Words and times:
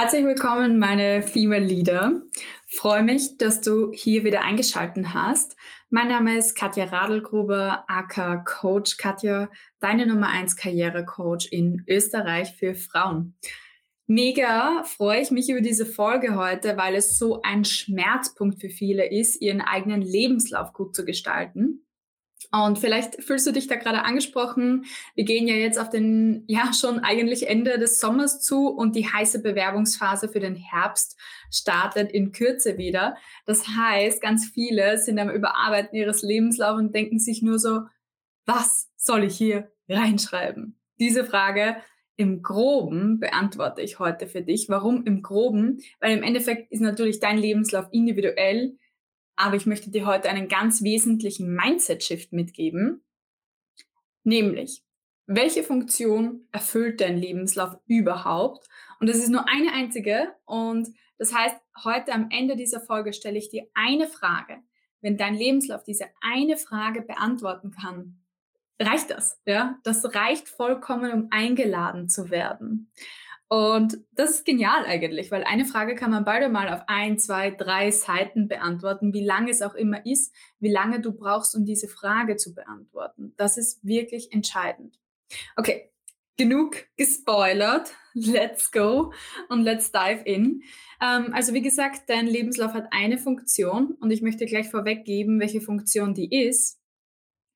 Herzlich 0.00 0.24
willkommen, 0.24 0.78
meine 0.78 1.24
Female 1.24 1.64
Leader. 1.64 2.22
Freue 2.68 3.02
mich, 3.02 3.36
dass 3.36 3.60
du 3.60 3.90
hier 3.92 4.22
wieder 4.22 4.42
eingeschaltet 4.42 5.12
hast. 5.12 5.56
Mein 5.90 6.06
Name 6.06 6.38
ist 6.38 6.54
Katja 6.54 6.84
Radelgruber, 6.84 7.84
aka 7.88 8.36
Coach 8.36 8.96
Katja, 8.96 9.50
deine 9.80 10.06
Nummer 10.06 10.28
1 10.28 10.54
Karrierecoach 10.54 11.48
in 11.50 11.82
Österreich 11.88 12.54
für 12.54 12.76
Frauen. 12.76 13.34
Mega 14.06 14.84
freue 14.84 15.20
ich 15.20 15.32
mich 15.32 15.50
über 15.50 15.62
diese 15.62 15.84
Folge 15.84 16.36
heute, 16.36 16.76
weil 16.76 16.94
es 16.94 17.18
so 17.18 17.42
ein 17.42 17.64
Schmerzpunkt 17.64 18.60
für 18.60 18.70
viele 18.70 19.10
ist, 19.10 19.42
ihren 19.42 19.60
eigenen 19.60 20.02
Lebenslauf 20.02 20.72
gut 20.74 20.94
zu 20.94 21.04
gestalten. 21.04 21.87
Und 22.50 22.78
vielleicht 22.78 23.22
fühlst 23.22 23.46
du 23.46 23.52
dich 23.52 23.66
da 23.66 23.76
gerade 23.76 24.04
angesprochen. 24.04 24.86
Wir 25.14 25.24
gehen 25.24 25.46
ja 25.46 25.54
jetzt 25.54 25.78
auf 25.78 25.90
den, 25.90 26.44
ja, 26.46 26.72
schon 26.72 27.00
eigentlich 27.00 27.46
Ende 27.46 27.78
des 27.78 28.00
Sommers 28.00 28.40
zu 28.40 28.68
und 28.68 28.96
die 28.96 29.06
heiße 29.06 29.42
Bewerbungsphase 29.42 30.30
für 30.30 30.40
den 30.40 30.56
Herbst 30.56 31.18
startet 31.50 32.10
in 32.10 32.32
Kürze 32.32 32.78
wieder. 32.78 33.16
Das 33.44 33.68
heißt, 33.68 34.22
ganz 34.22 34.46
viele 34.46 34.96
sind 34.96 35.18
am 35.18 35.28
Überarbeiten 35.28 35.96
ihres 35.96 36.22
Lebenslaufs 36.22 36.80
und 36.80 36.94
denken 36.94 37.18
sich 37.18 37.42
nur 37.42 37.58
so, 37.58 37.82
was 38.46 38.88
soll 38.96 39.24
ich 39.24 39.36
hier 39.36 39.70
reinschreiben? 39.88 40.78
Diese 40.98 41.24
Frage 41.24 41.76
im 42.16 42.42
Groben 42.42 43.20
beantworte 43.20 43.82
ich 43.82 43.98
heute 43.98 44.26
für 44.26 44.42
dich. 44.42 44.68
Warum 44.68 45.04
im 45.04 45.22
Groben? 45.22 45.80
Weil 46.00 46.16
im 46.16 46.22
Endeffekt 46.22 46.72
ist 46.72 46.80
natürlich 46.80 47.20
dein 47.20 47.38
Lebenslauf 47.38 47.86
individuell 47.92 48.76
aber 49.38 49.56
ich 49.56 49.66
möchte 49.66 49.90
dir 49.90 50.04
heute 50.04 50.28
einen 50.28 50.48
ganz 50.48 50.82
wesentlichen 50.82 51.54
Mindset-Shift 51.54 52.32
mitgeben, 52.32 53.02
nämlich, 54.24 54.82
welche 55.26 55.62
Funktion 55.62 56.48
erfüllt 56.52 57.00
dein 57.00 57.18
Lebenslauf 57.18 57.76
überhaupt? 57.86 58.66
Und 58.98 59.08
das 59.08 59.18
ist 59.18 59.28
nur 59.28 59.46
eine 59.46 59.72
einzige. 59.72 60.34
Und 60.46 60.88
das 61.18 61.34
heißt, 61.34 61.56
heute 61.84 62.12
am 62.12 62.28
Ende 62.30 62.56
dieser 62.56 62.80
Folge 62.80 63.12
stelle 63.12 63.38
ich 63.38 63.50
dir 63.50 63.66
eine 63.74 64.08
Frage. 64.08 64.56
Wenn 65.02 65.18
dein 65.18 65.34
Lebenslauf 65.34 65.84
diese 65.84 66.06
eine 66.22 66.56
Frage 66.56 67.02
beantworten 67.02 67.70
kann, 67.70 68.24
reicht 68.80 69.10
das. 69.10 69.38
Ja, 69.44 69.78
das 69.84 70.14
reicht 70.14 70.48
vollkommen, 70.48 71.12
um 71.12 71.28
eingeladen 71.30 72.08
zu 72.08 72.30
werden. 72.30 72.90
Und 73.48 73.96
das 74.12 74.30
ist 74.30 74.44
genial 74.44 74.84
eigentlich, 74.84 75.30
weil 75.30 75.42
eine 75.42 75.64
Frage 75.64 75.94
kann 75.94 76.10
man 76.10 76.24
beide 76.24 76.50
mal 76.50 76.68
auf 76.68 76.82
ein, 76.86 77.18
zwei, 77.18 77.50
drei 77.50 77.90
Seiten 77.90 78.46
beantworten, 78.46 79.14
wie 79.14 79.24
lange 79.24 79.50
es 79.50 79.62
auch 79.62 79.74
immer 79.74 80.04
ist, 80.04 80.34
wie 80.58 80.70
lange 80.70 81.00
du 81.00 81.12
brauchst, 81.12 81.56
um 81.56 81.64
diese 81.64 81.88
Frage 81.88 82.36
zu 82.36 82.54
beantworten. 82.54 83.32
Das 83.38 83.56
ist 83.56 83.82
wirklich 83.82 84.32
entscheidend. 84.32 84.98
Okay, 85.56 85.90
genug 86.36 86.86
gespoilert. 86.96 87.94
Let's 88.14 88.70
go 88.70 89.12
und 89.48 89.62
let's 89.62 89.92
dive 89.92 90.22
in. 90.24 90.62
Ähm, 91.00 91.32
also 91.32 91.54
wie 91.54 91.62
gesagt, 91.62 92.08
dein 92.08 92.26
Lebenslauf 92.26 92.74
hat 92.74 92.88
eine 92.90 93.16
Funktion 93.16 93.92
und 94.00 94.10
ich 94.10 94.22
möchte 94.22 94.44
gleich 94.46 94.68
vorweggeben, 94.68 95.38
welche 95.38 95.60
Funktion 95.60 96.14
die 96.14 96.48
ist, 96.48 96.80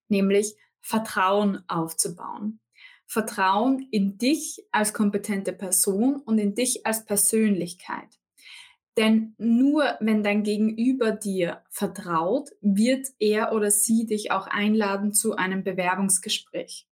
nämlich 0.08 0.54
Vertrauen 0.80 1.64
aufzubauen. 1.68 2.60
Vertrauen 3.12 3.88
in 3.90 4.16
dich 4.16 4.64
als 4.72 4.94
kompetente 4.94 5.52
Person 5.52 6.16
und 6.16 6.38
in 6.38 6.54
dich 6.54 6.86
als 6.86 7.04
Persönlichkeit. 7.04 8.08
Denn 8.96 9.34
nur 9.36 9.98
wenn 10.00 10.22
dein 10.22 10.42
Gegenüber 10.42 11.12
dir 11.12 11.62
vertraut, 11.68 12.48
wird 12.62 13.08
er 13.18 13.52
oder 13.52 13.70
sie 13.70 14.06
dich 14.06 14.30
auch 14.30 14.46
einladen 14.46 15.12
zu 15.12 15.36
einem 15.36 15.62
Bewerbungsgespräch. 15.62 16.88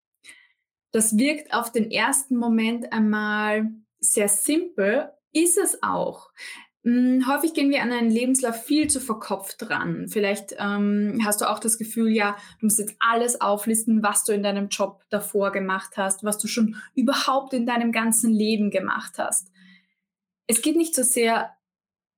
Das 0.91 1.17
wirkt 1.17 1.53
auf 1.53 1.71
den 1.71 1.89
ersten 1.89 2.35
Moment 2.35 2.91
einmal 2.91 3.71
sehr 4.01 4.27
simpel, 4.27 5.13
ist 5.31 5.57
es 5.57 5.81
auch. 5.81 6.31
Hm, 6.83 7.25
häufig 7.27 7.53
gehen 7.53 7.69
wir 7.69 7.81
an 7.81 7.91
einen 7.91 8.09
Lebenslauf 8.09 8.63
viel 8.63 8.89
zu 8.89 9.01
verkopft 9.01 9.57
dran. 9.59 10.07
Vielleicht 10.07 10.55
ähm, 10.57 11.21
hast 11.25 11.41
du 11.41 11.49
auch 11.49 11.59
das 11.59 11.77
Gefühl, 11.77 12.09
ja, 12.09 12.37
du 12.59 12.67
musst 12.67 12.79
jetzt 12.79 12.95
alles 12.99 13.41
auflisten, 13.41 14.01
was 14.01 14.23
du 14.23 14.31
in 14.31 14.43
deinem 14.43 14.69
Job 14.69 15.03
davor 15.09 15.51
gemacht 15.51 15.97
hast, 15.97 16.23
was 16.23 16.37
du 16.37 16.47
schon 16.47 16.77
überhaupt 16.95 17.53
in 17.53 17.65
deinem 17.65 17.91
ganzen 17.91 18.31
Leben 18.31 18.71
gemacht 18.71 19.13
hast. 19.17 19.51
Es 20.47 20.61
geht 20.61 20.77
nicht 20.77 20.95
so 20.95 21.03
sehr 21.03 21.51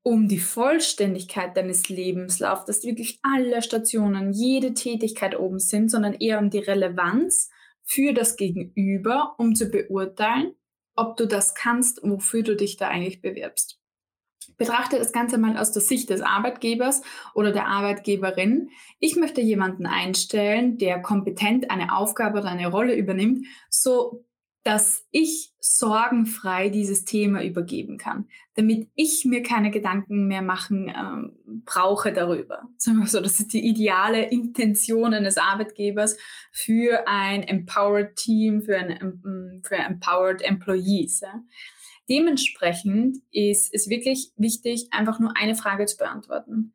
um 0.04 0.28
die 0.28 0.40
Vollständigkeit 0.40 1.58
deines 1.58 1.90
Lebenslaufs, 1.90 2.66
dass 2.66 2.84
wirklich 2.84 3.20
alle 3.24 3.62
Stationen, 3.62 4.32
jede 4.32 4.74
Tätigkeit 4.74 5.38
oben 5.38 5.60
sind, 5.60 5.90
sondern 5.90 6.14
eher 6.14 6.40
um 6.40 6.50
die 6.50 6.60
Relevanz 6.60 7.50
für 7.84 8.14
das 8.14 8.36
Gegenüber, 8.36 9.36
um 9.38 9.56
zu 9.56 9.70
beurteilen, 9.70 10.54
ob 10.96 11.18
du 11.18 11.28
das 11.28 11.56
kannst, 11.56 12.02
wofür 12.04 12.44
du 12.44 12.56
dich 12.56 12.78
da 12.78 12.88
eigentlich 12.88 13.22
bewirbst. 13.22 13.81
Betrachte 14.62 14.98
das 14.98 15.12
Ganze 15.12 15.38
mal 15.38 15.58
aus 15.58 15.72
der 15.72 15.82
Sicht 15.82 16.12
des 16.12 16.22
Arbeitgebers 16.22 17.02
oder 17.34 17.52
der 17.52 17.68
Arbeitgeberin. 17.68 18.70
Ich 19.00 19.16
möchte 19.16 19.42
jemanden 19.42 19.88
einstellen, 19.88 20.78
der 20.78 21.02
kompetent 21.02 21.72
eine 21.72 21.96
Aufgabe 21.96 22.40
oder 22.40 22.50
eine 22.50 22.68
Rolle 22.68 22.96
übernimmt, 22.96 23.48
so 23.70 24.24
dass 24.64 25.08
ich 25.10 25.52
sorgenfrei 25.60 26.70
dieses 26.70 27.04
Thema 27.04 27.44
übergeben 27.44 27.98
kann, 27.98 28.28
damit 28.54 28.90
ich 28.94 29.26
mir 29.26 29.42
keine 29.42 29.72
Gedanken 29.72 30.28
mehr 30.28 30.44
machen 30.44 30.94
ähm, 30.96 31.64
brauche 31.66 32.14
darüber. 32.14 32.70
So, 32.78 33.20
das 33.20 33.40
ist 33.40 33.54
die 33.54 33.68
ideale 33.68 34.30
Intention 34.30 35.16
eines 35.16 35.38
Arbeitgebers 35.38 36.18
für 36.52 37.08
ein 37.08 37.42
empowered 37.42 38.16
Team, 38.16 38.62
für 38.62 38.78
ein 38.78 39.62
für 39.64 39.76
empowered 39.76 40.44
Employees. 40.44 41.22
Ja. 41.22 41.42
Dementsprechend 42.12 43.20
ist 43.32 43.74
es 43.74 43.88
wirklich 43.90 44.34
wichtig, 44.36 44.90
einfach 44.92 45.22
nur 45.22 45.38
eine 45.38 45.56
Frage 45.56 45.86
zu 45.86 45.96
beantworten. 45.96 46.74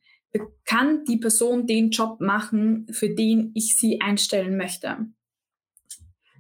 Kann 0.65 1.05
die 1.05 1.19
Person 1.19 1.67
den 1.67 1.91
Job 1.91 2.23
machen, 2.23 2.87
für 2.91 3.11
den 3.11 3.51
ich 3.55 3.77
sie 3.77 4.01
einstellen 4.01 4.57
möchte? 4.57 4.97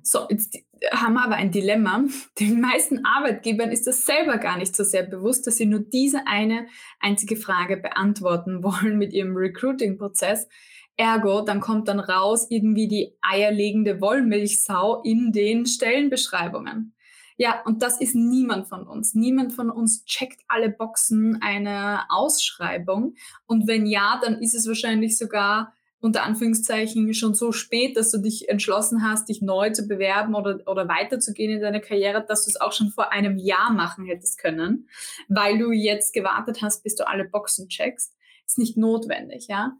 So, 0.02 0.26
jetzt 0.30 0.56
haben 0.92 1.12
wir 1.12 1.24
aber 1.24 1.34
ein 1.34 1.50
Dilemma. 1.50 2.04
Den 2.40 2.58
meisten 2.62 3.04
Arbeitgebern 3.04 3.70
ist 3.70 3.86
das 3.86 4.06
selber 4.06 4.38
gar 4.38 4.56
nicht 4.56 4.74
so 4.74 4.82
sehr 4.82 5.02
bewusst, 5.02 5.46
dass 5.46 5.58
sie 5.58 5.66
nur 5.66 5.80
diese 5.80 6.26
eine 6.26 6.66
einzige 6.98 7.36
Frage 7.36 7.76
beantworten 7.76 8.62
wollen 8.62 8.96
mit 8.96 9.12
ihrem 9.12 9.36
Recruiting-Prozess. 9.36 10.48
Ergo, 10.96 11.42
dann 11.42 11.60
kommt 11.60 11.88
dann 11.88 12.00
raus 12.00 12.46
irgendwie 12.48 12.88
die 12.88 13.12
eierlegende 13.20 14.00
Wollmilchsau 14.00 15.02
in 15.02 15.32
den 15.32 15.66
Stellenbeschreibungen. 15.66 16.95
Ja, 17.38 17.62
und 17.64 17.82
das 17.82 18.00
ist 18.00 18.14
niemand 18.14 18.68
von 18.68 18.86
uns. 18.86 19.14
Niemand 19.14 19.52
von 19.52 19.70
uns 19.70 20.04
checkt 20.04 20.40
alle 20.48 20.70
Boxen 20.70 21.40
einer 21.42 22.06
Ausschreibung. 22.08 23.14
Und 23.46 23.66
wenn 23.66 23.86
ja, 23.86 24.18
dann 24.22 24.40
ist 24.40 24.54
es 24.54 24.66
wahrscheinlich 24.66 25.18
sogar 25.18 25.74
unter 26.00 26.22
Anführungszeichen 26.22 27.12
schon 27.14 27.34
so 27.34 27.52
spät, 27.52 27.96
dass 27.96 28.10
du 28.10 28.18
dich 28.18 28.48
entschlossen 28.48 29.02
hast, 29.02 29.28
dich 29.28 29.42
neu 29.42 29.70
zu 29.70 29.88
bewerben 29.88 30.34
oder, 30.34 30.60
oder 30.66 30.88
weiterzugehen 30.88 31.52
in 31.52 31.60
deiner 31.60 31.80
Karriere, 31.80 32.24
dass 32.26 32.44
du 32.44 32.50
es 32.50 32.60
auch 32.60 32.72
schon 32.72 32.90
vor 32.90 33.12
einem 33.12 33.38
Jahr 33.38 33.72
machen 33.72 34.06
hättest 34.06 34.38
können, 34.38 34.88
weil 35.28 35.58
du 35.58 35.72
jetzt 35.72 36.12
gewartet 36.12 36.62
hast, 36.62 36.84
bis 36.84 36.94
du 36.94 37.06
alle 37.06 37.24
Boxen 37.24 37.68
checkst. 37.68 38.14
Ist 38.46 38.58
nicht 38.58 38.76
notwendig, 38.76 39.48
ja. 39.48 39.72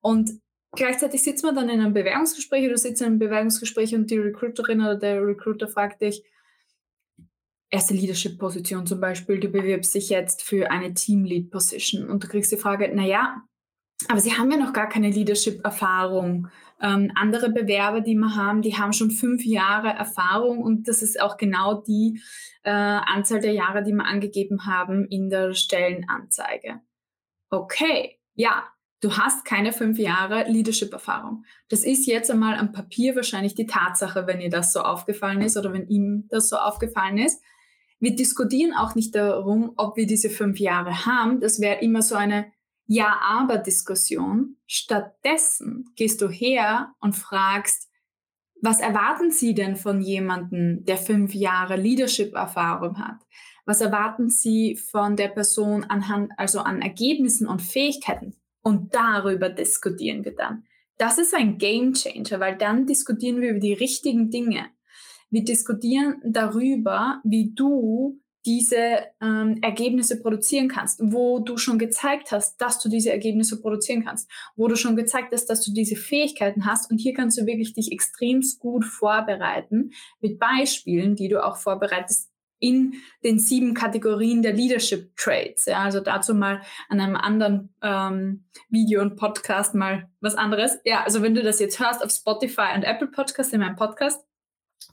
Und 0.00 0.30
gleichzeitig 0.72 1.22
sitzt 1.22 1.44
man 1.44 1.54
dann 1.54 1.68
in 1.68 1.80
einem 1.80 1.92
Bewerbungsgespräch 1.92 2.66
oder 2.66 2.78
sitzt 2.78 3.02
in 3.02 3.08
einem 3.08 3.18
Bewerbungsgespräch 3.18 3.94
und 3.94 4.10
die 4.10 4.18
Recruiterin 4.18 4.80
oder 4.80 4.96
der 4.96 5.24
Recruiter 5.24 5.68
fragt 5.68 6.00
dich, 6.00 6.24
erste 7.74 7.92
Leadership-Position 7.92 8.86
zum 8.86 9.00
Beispiel, 9.00 9.40
du 9.40 9.48
bewirbst 9.48 9.94
dich 9.94 10.08
jetzt 10.08 10.42
für 10.42 10.70
eine 10.70 10.94
Team-Lead-Position 10.94 12.08
und 12.08 12.22
du 12.22 12.28
kriegst 12.28 12.52
die 12.52 12.56
Frage, 12.56 12.94
naja, 12.94 13.42
aber 14.08 14.20
sie 14.20 14.32
haben 14.32 14.50
ja 14.50 14.56
noch 14.56 14.72
gar 14.72 14.88
keine 14.88 15.10
Leadership-Erfahrung. 15.10 16.48
Ähm, 16.80 17.10
andere 17.16 17.50
Bewerber, 17.50 18.00
die 18.00 18.14
wir 18.14 18.36
haben, 18.36 18.62
die 18.62 18.76
haben 18.76 18.92
schon 18.92 19.10
fünf 19.10 19.44
Jahre 19.44 19.88
Erfahrung 19.88 20.58
und 20.58 20.86
das 20.86 21.02
ist 21.02 21.20
auch 21.20 21.36
genau 21.36 21.82
die 21.82 22.20
äh, 22.62 22.70
Anzahl 22.70 23.40
der 23.40 23.52
Jahre, 23.52 23.82
die 23.82 23.92
wir 23.92 24.04
angegeben 24.04 24.66
haben 24.66 25.06
in 25.06 25.28
der 25.28 25.54
Stellenanzeige. 25.54 26.80
Okay, 27.50 28.20
ja, 28.34 28.64
du 29.00 29.16
hast 29.16 29.44
keine 29.44 29.72
fünf 29.72 29.98
Jahre 29.98 30.44
Leadership-Erfahrung. 30.48 31.44
Das 31.68 31.82
ist 31.82 32.06
jetzt 32.06 32.30
einmal 32.30 32.56
am 32.56 32.72
Papier 32.72 33.16
wahrscheinlich 33.16 33.54
die 33.54 33.66
Tatsache, 33.66 34.28
wenn 34.28 34.40
ihr 34.40 34.50
das 34.50 34.72
so 34.72 34.80
aufgefallen 34.80 35.42
ist 35.42 35.56
oder 35.56 35.72
wenn 35.72 35.88
ihm 35.88 36.28
das 36.28 36.48
so 36.48 36.56
aufgefallen 36.56 37.18
ist. 37.18 37.42
Wir 38.04 38.14
diskutieren 38.14 38.74
auch 38.74 38.94
nicht 38.94 39.14
darum, 39.14 39.72
ob 39.78 39.96
wir 39.96 40.06
diese 40.06 40.28
fünf 40.28 40.60
Jahre 40.60 41.06
haben. 41.06 41.40
Das 41.40 41.58
wäre 41.58 41.80
immer 41.80 42.02
so 42.02 42.14
eine 42.16 42.52
Ja-Aber-Diskussion. 42.86 44.58
Stattdessen 44.66 45.86
gehst 45.96 46.20
du 46.20 46.28
her 46.28 46.92
und 47.00 47.16
fragst, 47.16 47.88
was 48.60 48.80
erwarten 48.80 49.30
Sie 49.30 49.54
denn 49.54 49.76
von 49.76 50.02
jemandem, 50.02 50.84
der 50.84 50.98
fünf 50.98 51.32
Jahre 51.32 51.76
Leadership-Erfahrung 51.76 52.98
hat? 52.98 53.22
Was 53.64 53.80
erwarten 53.80 54.28
Sie 54.28 54.76
von 54.76 55.16
der 55.16 55.28
Person 55.28 55.84
anhand, 55.84 56.30
also 56.36 56.58
an 56.58 56.82
Ergebnissen 56.82 57.48
und 57.48 57.62
Fähigkeiten? 57.62 58.36
Und 58.60 58.94
darüber 58.94 59.48
diskutieren 59.48 60.26
wir 60.26 60.34
dann. 60.34 60.64
Das 60.98 61.16
ist 61.16 61.34
ein 61.34 61.56
Game 61.56 61.94
Changer, 61.94 62.38
weil 62.38 62.58
dann 62.58 62.84
diskutieren 62.84 63.40
wir 63.40 63.52
über 63.52 63.60
die 63.60 63.72
richtigen 63.72 64.30
Dinge. 64.30 64.66
Wir 65.34 65.42
diskutieren 65.42 66.22
darüber, 66.24 67.20
wie 67.24 67.52
du 67.56 68.20
diese 68.46 69.00
ähm, 69.20 69.58
Ergebnisse 69.62 70.20
produzieren 70.20 70.68
kannst, 70.68 71.00
wo 71.02 71.40
du 71.40 71.56
schon 71.56 71.76
gezeigt 71.76 72.30
hast, 72.30 72.58
dass 72.58 72.78
du 72.78 72.88
diese 72.88 73.10
Ergebnisse 73.10 73.60
produzieren 73.60 74.04
kannst, 74.04 74.30
wo 74.54 74.68
du 74.68 74.76
schon 74.76 74.94
gezeigt 74.94 75.32
hast, 75.32 75.46
dass 75.46 75.64
du 75.64 75.72
diese 75.72 75.96
Fähigkeiten 75.96 76.66
hast. 76.66 76.88
Und 76.88 76.98
hier 76.98 77.14
kannst 77.14 77.36
du 77.36 77.46
wirklich 77.46 77.74
dich 77.74 77.90
extremst 77.90 78.60
gut 78.60 78.84
vorbereiten 78.84 79.90
mit 80.20 80.38
Beispielen, 80.38 81.16
die 81.16 81.26
du 81.26 81.44
auch 81.44 81.56
vorbereitest 81.56 82.30
in 82.60 82.94
den 83.24 83.40
sieben 83.40 83.74
Kategorien 83.74 84.40
der 84.40 84.52
Leadership 84.52 85.16
Traits. 85.16 85.66
Ja, 85.66 85.82
also 85.82 85.98
dazu 85.98 86.32
mal 86.32 86.62
an 86.88 87.00
einem 87.00 87.16
anderen 87.16 87.74
ähm, 87.82 88.44
Video 88.68 89.02
und 89.02 89.16
Podcast 89.16 89.74
mal 89.74 90.08
was 90.20 90.36
anderes. 90.36 90.78
Ja, 90.84 91.02
also 91.02 91.22
wenn 91.22 91.34
du 91.34 91.42
das 91.42 91.58
jetzt 91.58 91.80
hörst 91.80 92.04
auf 92.04 92.12
Spotify 92.12 92.76
und 92.76 92.84
Apple 92.84 93.08
Podcast 93.08 93.52
in 93.52 93.58
meinem 93.58 93.74
Podcast, 93.74 94.24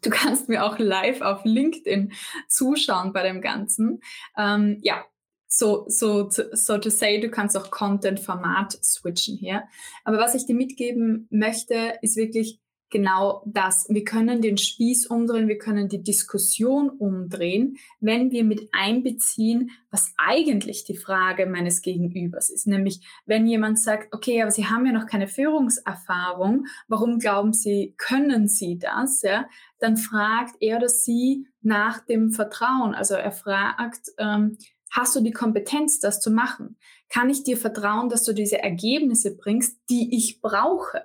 Du 0.02 0.10
kannst 0.10 0.50
mir 0.50 0.64
auch 0.64 0.80
live 0.80 1.22
auf 1.22 1.42
LinkedIn 1.44 2.14
zuschauen 2.48 3.14
bei 3.14 3.24
dem 3.24 3.42
Ganzen. 3.42 4.02
Ähm, 4.38 4.80
ja, 4.82 5.04
so, 5.48 5.84
so, 5.88 6.30
so 6.30 6.78
to 6.78 6.90
say, 6.90 7.20
du 7.20 7.30
kannst 7.30 7.58
auch 7.58 7.72
Content-Format 7.72 8.72
switchen 8.84 9.38
hier. 9.38 9.64
Aber 10.06 10.18
was 10.18 10.34
ich 10.34 10.46
dir 10.46 10.56
mitgeben 10.56 11.28
möchte, 11.30 11.98
ist 12.02 12.16
wirklich, 12.16 12.60
genau 12.92 13.44
das. 13.46 13.88
Wir 13.90 14.04
können 14.04 14.42
den 14.42 14.58
Spieß 14.58 15.08
umdrehen, 15.08 15.48
wir 15.48 15.58
können 15.58 15.90
die 15.90 16.04
Diskussion 16.04 16.90
umdrehen, 16.90 17.78
wenn 18.00 18.32
wir 18.32 18.44
mit 18.44 18.70
einbeziehen, 18.72 19.72
was 19.90 20.14
eigentlich 20.18 20.84
die 20.84 20.98
Frage 20.98 21.48
meines 21.48 21.82
Gegenübers 21.82 22.50
ist. 22.50 22.68
Nämlich, 22.68 23.02
wenn 23.26 23.48
jemand 23.48 23.80
sagt, 23.80 24.14
okay, 24.14 24.42
aber 24.42 24.52
Sie 24.52 24.68
haben 24.68 24.86
ja 24.86 24.92
noch 24.92 25.08
keine 25.08 25.28
Führungserfahrung, 25.28 26.68
warum 26.88 27.18
glauben 27.18 27.54
Sie, 27.54 27.96
können 27.98 28.48
Sie 28.48 28.78
das? 28.78 29.22
Ja, 29.24 29.48
dann 29.80 29.98
fragt 29.98 30.56
er 30.60 30.78
oder 30.78 30.90
sie 30.90 31.48
nach 31.62 32.00
dem 32.06 32.32
Vertrauen. 32.32 32.94
Also 32.94 33.16
er 33.16 33.32
fragt, 33.32 34.12
ähm, 34.18 34.58
hast 34.92 35.16
du 35.16 35.22
die 35.22 35.32
Kompetenz, 35.32 36.00
das 36.00 36.20
zu 36.20 36.32
machen? 36.32 36.78
Kann 37.10 37.30
ich 37.30 37.44
dir 37.44 37.58
vertrauen, 37.58 38.10
dass 38.10 38.24
du 38.24 38.34
diese 38.34 38.62
Ergebnisse 38.62 39.36
bringst, 39.36 39.80
die 39.90 40.16
ich 40.16 40.42
brauche? 40.42 41.04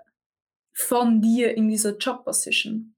Von 0.77 1.23
dir 1.23 1.57
in 1.57 1.69
dieser 1.69 1.97
Job-Position. 1.97 2.95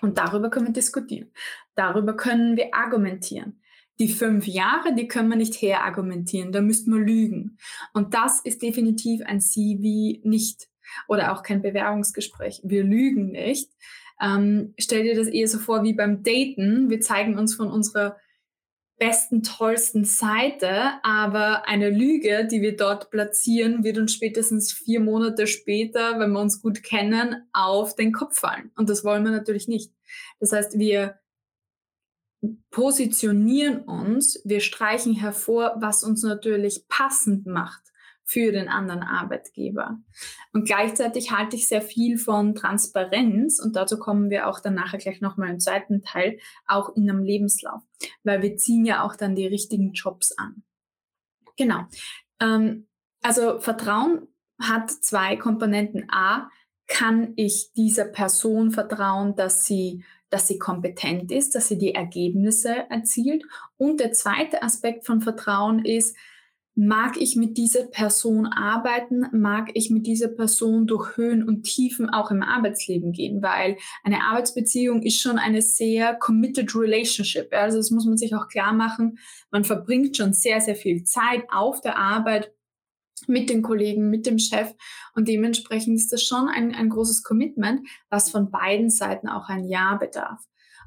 Und 0.00 0.18
darüber 0.18 0.50
können 0.50 0.66
wir 0.66 0.72
diskutieren. 0.72 1.30
Darüber 1.76 2.16
können 2.16 2.56
wir 2.56 2.74
argumentieren. 2.74 3.60
Die 4.00 4.08
fünf 4.08 4.48
Jahre, 4.48 4.94
die 4.96 5.06
können 5.06 5.28
wir 5.28 5.36
nicht 5.36 5.54
herargumentieren, 5.62 6.50
da 6.50 6.60
müssten 6.60 6.92
wir 6.92 6.98
lügen. 6.98 7.58
Und 7.92 8.14
das 8.14 8.40
ist 8.40 8.62
definitiv 8.62 9.22
ein 9.24 9.40
CV 9.40 10.18
nicht 10.24 10.68
oder 11.06 11.32
auch 11.32 11.44
kein 11.44 11.62
Bewerbungsgespräch. 11.62 12.60
Wir 12.64 12.82
lügen 12.82 13.30
nicht. 13.30 13.70
Ähm, 14.20 14.74
stell 14.76 15.04
dir 15.04 15.14
das 15.14 15.28
eher 15.28 15.46
so 15.46 15.60
vor 15.60 15.84
wie 15.84 15.92
beim 15.92 16.24
Daten. 16.24 16.90
Wir 16.90 17.00
zeigen 17.00 17.38
uns 17.38 17.54
von 17.54 17.70
unserer 17.70 18.16
besten, 18.98 19.42
tollsten 19.42 20.04
Seite, 20.04 20.92
aber 21.02 21.66
eine 21.66 21.90
Lüge, 21.90 22.46
die 22.50 22.62
wir 22.62 22.76
dort 22.76 23.10
platzieren, 23.10 23.82
wird 23.84 23.98
uns 23.98 24.14
spätestens 24.14 24.72
vier 24.72 25.00
Monate 25.00 25.46
später, 25.46 26.18
wenn 26.18 26.32
wir 26.32 26.40
uns 26.40 26.62
gut 26.62 26.82
kennen, 26.82 27.48
auf 27.52 27.96
den 27.96 28.12
Kopf 28.12 28.38
fallen. 28.38 28.70
Und 28.76 28.88
das 28.88 29.04
wollen 29.04 29.24
wir 29.24 29.32
natürlich 29.32 29.68
nicht. 29.68 29.92
Das 30.38 30.52
heißt, 30.52 30.78
wir 30.78 31.18
positionieren 32.70 33.80
uns, 33.80 34.40
wir 34.44 34.60
streichen 34.60 35.14
hervor, 35.14 35.74
was 35.78 36.04
uns 36.04 36.22
natürlich 36.22 36.86
passend 36.88 37.46
macht 37.46 37.93
für 38.24 38.52
den 38.52 38.68
anderen 38.68 39.02
Arbeitgeber. 39.02 39.98
Und 40.52 40.64
gleichzeitig 40.64 41.30
halte 41.30 41.56
ich 41.56 41.68
sehr 41.68 41.82
viel 41.82 42.18
von 42.18 42.54
Transparenz 42.54 43.60
und 43.60 43.76
dazu 43.76 43.98
kommen 43.98 44.30
wir 44.30 44.48
auch 44.48 44.60
dann 44.60 44.74
nachher 44.74 44.98
gleich 44.98 45.20
nochmal 45.20 45.50
im 45.50 45.60
zweiten 45.60 46.02
Teil, 46.02 46.38
auch 46.66 46.96
in 46.96 47.08
einem 47.08 47.22
Lebenslauf, 47.22 47.82
weil 48.22 48.42
wir 48.42 48.56
ziehen 48.56 48.84
ja 48.84 49.04
auch 49.04 49.16
dann 49.16 49.34
die 49.34 49.46
richtigen 49.46 49.92
Jobs 49.92 50.32
an. 50.32 50.62
Genau. 51.56 51.86
Ähm, 52.40 52.86
also 53.22 53.60
Vertrauen 53.60 54.28
hat 54.60 54.90
zwei 54.90 55.36
Komponenten. 55.36 56.06
A, 56.10 56.48
kann 56.86 57.32
ich 57.36 57.72
dieser 57.74 58.04
Person 58.04 58.70
vertrauen, 58.70 59.36
dass 59.36 59.64
sie 59.64 60.04
dass 60.34 60.48
sie 60.48 60.58
kompetent 60.58 61.30
ist, 61.30 61.54
dass 61.54 61.68
sie 61.68 61.78
die 61.78 61.94
Ergebnisse 61.94 62.90
erzielt. 62.90 63.44
Und 63.76 64.00
der 64.00 64.10
zweite 64.10 64.64
Aspekt 64.64 65.06
von 65.06 65.20
Vertrauen 65.20 65.84
ist, 65.84 66.16
mag 66.76 67.16
ich 67.20 67.36
mit 67.36 67.56
dieser 67.56 67.84
Person 67.84 68.46
arbeiten, 68.46 69.26
mag 69.32 69.70
ich 69.74 69.90
mit 69.90 70.06
dieser 70.06 70.28
Person 70.28 70.86
durch 70.86 71.16
Höhen 71.16 71.46
und 71.46 71.62
Tiefen 71.62 72.10
auch 72.10 72.30
im 72.32 72.42
Arbeitsleben 72.42 73.12
gehen, 73.12 73.42
weil 73.42 73.76
eine 74.02 74.24
Arbeitsbeziehung 74.24 75.02
ist 75.02 75.20
schon 75.20 75.38
eine 75.38 75.62
sehr 75.62 76.14
committed 76.14 76.74
relationship. 76.74 77.52
Also 77.52 77.76
das 77.76 77.90
muss 77.90 78.06
man 78.06 78.16
sich 78.16 78.34
auch 78.34 78.48
klar 78.48 78.72
machen. 78.72 79.18
Man 79.52 79.64
verbringt 79.64 80.16
schon 80.16 80.32
sehr, 80.32 80.60
sehr 80.60 80.74
viel 80.74 81.04
Zeit 81.04 81.44
auf 81.48 81.80
der 81.80 81.96
Arbeit 81.96 82.52
mit 83.28 83.50
den 83.50 83.62
Kollegen, 83.62 84.10
mit 84.10 84.26
dem 84.26 84.40
Chef 84.40 84.74
und 85.14 85.28
dementsprechend 85.28 85.96
ist 85.96 86.12
das 86.12 86.22
schon 86.24 86.48
ein, 86.48 86.74
ein 86.74 86.88
großes 86.88 87.22
Commitment, 87.22 87.86
was 88.10 88.30
von 88.30 88.50
beiden 88.50 88.90
Seiten 88.90 89.28
auch 89.28 89.48
ein 89.48 89.64
Ja 89.64 89.94
bedarf. 89.94 90.42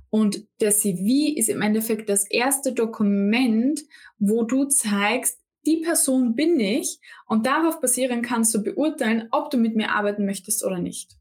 Und 0.10 0.46
der 0.60 0.72
CV 0.72 1.38
ist 1.38 1.50
im 1.50 1.62
Endeffekt 1.62 2.10
das 2.10 2.30
erste 2.30 2.74
Dokument, 2.74 3.82
wo 4.20 4.44
du 4.44 4.66
zeigst, 4.66 5.40
die 5.68 5.78
Person 5.78 6.36
bin 6.36 6.60
ich 6.60 7.00
und 7.28 7.46
darauf 7.46 7.80
basieren 7.80 8.24
kannst 8.24 8.56
du 8.56 8.64
beurteilen, 8.64 9.28
ob 9.32 9.52
du 9.52 9.58
mit 9.58 9.76
mir 9.76 9.92
arbeiten 9.92 10.26
möchtest 10.26 10.66
oder 10.66 10.80
nicht. 10.80 11.16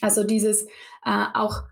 Also 0.00 0.24
dieses 0.24 0.64
äh, 1.04 1.26
auch 1.34 1.62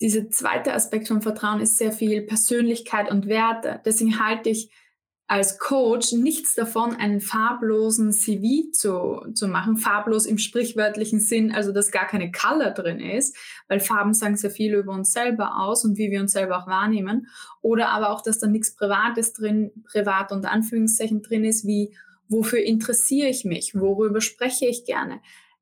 dieser 0.00 0.28
zweite 0.30 0.74
Aspekt 0.74 1.08
von 1.08 1.22
Vertrauen 1.22 1.60
ist 1.60 1.78
sehr 1.78 1.92
viel 1.92 2.22
Persönlichkeit 2.22 3.10
und 3.10 3.28
Werte. 3.28 3.80
Deswegen 3.84 4.18
halte 4.18 4.50
ich 4.50 4.70
als 5.26 5.58
Coach 5.58 6.12
nichts 6.12 6.54
davon, 6.54 6.94
einen 6.96 7.20
farblosen 7.20 8.12
CV 8.12 8.70
zu, 8.72 9.32
zu 9.32 9.48
machen. 9.48 9.78
Farblos 9.78 10.26
im 10.26 10.36
sprichwörtlichen 10.36 11.18
Sinn, 11.18 11.52
also 11.52 11.72
dass 11.72 11.90
gar 11.90 12.06
keine 12.06 12.30
Color 12.30 12.72
drin 12.72 13.00
ist, 13.00 13.36
weil 13.68 13.80
Farben 13.80 14.12
sagen 14.12 14.36
sehr 14.36 14.50
viel 14.50 14.74
über 14.74 14.92
uns 14.92 15.12
selber 15.12 15.58
aus 15.58 15.84
und 15.84 15.96
wie 15.96 16.10
wir 16.10 16.20
uns 16.20 16.32
selber 16.32 16.58
auch 16.58 16.66
wahrnehmen. 16.66 17.28
Oder 17.62 17.88
aber 17.88 18.10
auch, 18.10 18.20
dass 18.20 18.38
da 18.38 18.46
nichts 18.46 18.76
Privates 18.76 19.32
drin, 19.32 19.72
privat 19.90 20.30
unter 20.30 20.50
Anführungszeichen 20.50 21.22
drin 21.22 21.44
ist, 21.44 21.66
wie 21.66 21.96
wofür 22.28 22.62
interessiere 22.62 23.28
ich 23.28 23.44
mich, 23.44 23.74
worüber 23.74 24.20
spreche 24.20 24.66
ich 24.66 24.84
gerne. 24.84 25.20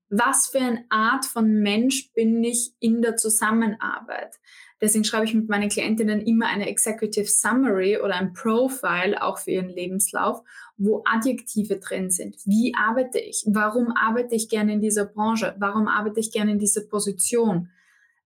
Was 0.09 0.49
für 0.49 0.61
eine 0.61 0.85
Art 0.91 1.25
von 1.25 1.61
Mensch 1.61 2.13
bin 2.13 2.43
ich 2.45 2.73
in 2.81 3.01
der 3.01 3.17
Zusammenarbeit? 3.17 4.37
Deswegen 4.83 5.05
schreibe 5.05 5.25
ich 5.25 5.33
mit 5.33 5.49
meinen 5.49 5.69
Klientinnen 5.69 6.21
immer 6.21 6.49
eine 6.49 6.69
Executive 6.69 7.27
Summary 7.27 7.99
oder 7.99 8.17
ein 8.17 8.33
Profile 8.33 9.23
auch 9.23 9.39
für 9.39 9.53
ihren 9.53 9.69
Lebenslauf, 9.69 10.43
wo 10.77 11.05
Adjektive 11.05 11.77
drin 11.77 12.11
sind. 12.11 12.37
Wie 12.45 12.75
arbeite 12.75 13.21
ich? 13.21 13.45
Warum 13.47 13.93
arbeite 13.97 14.35
ich 14.35 14.49
gerne 14.49 14.73
in 14.73 14.81
dieser 14.81 15.05
Branche? 15.05 15.55
Warum 15.59 15.87
arbeite 15.87 16.19
ich 16.19 16.33
gerne 16.33 16.51
in 16.51 16.59
dieser 16.59 16.81
Position? 16.83 17.71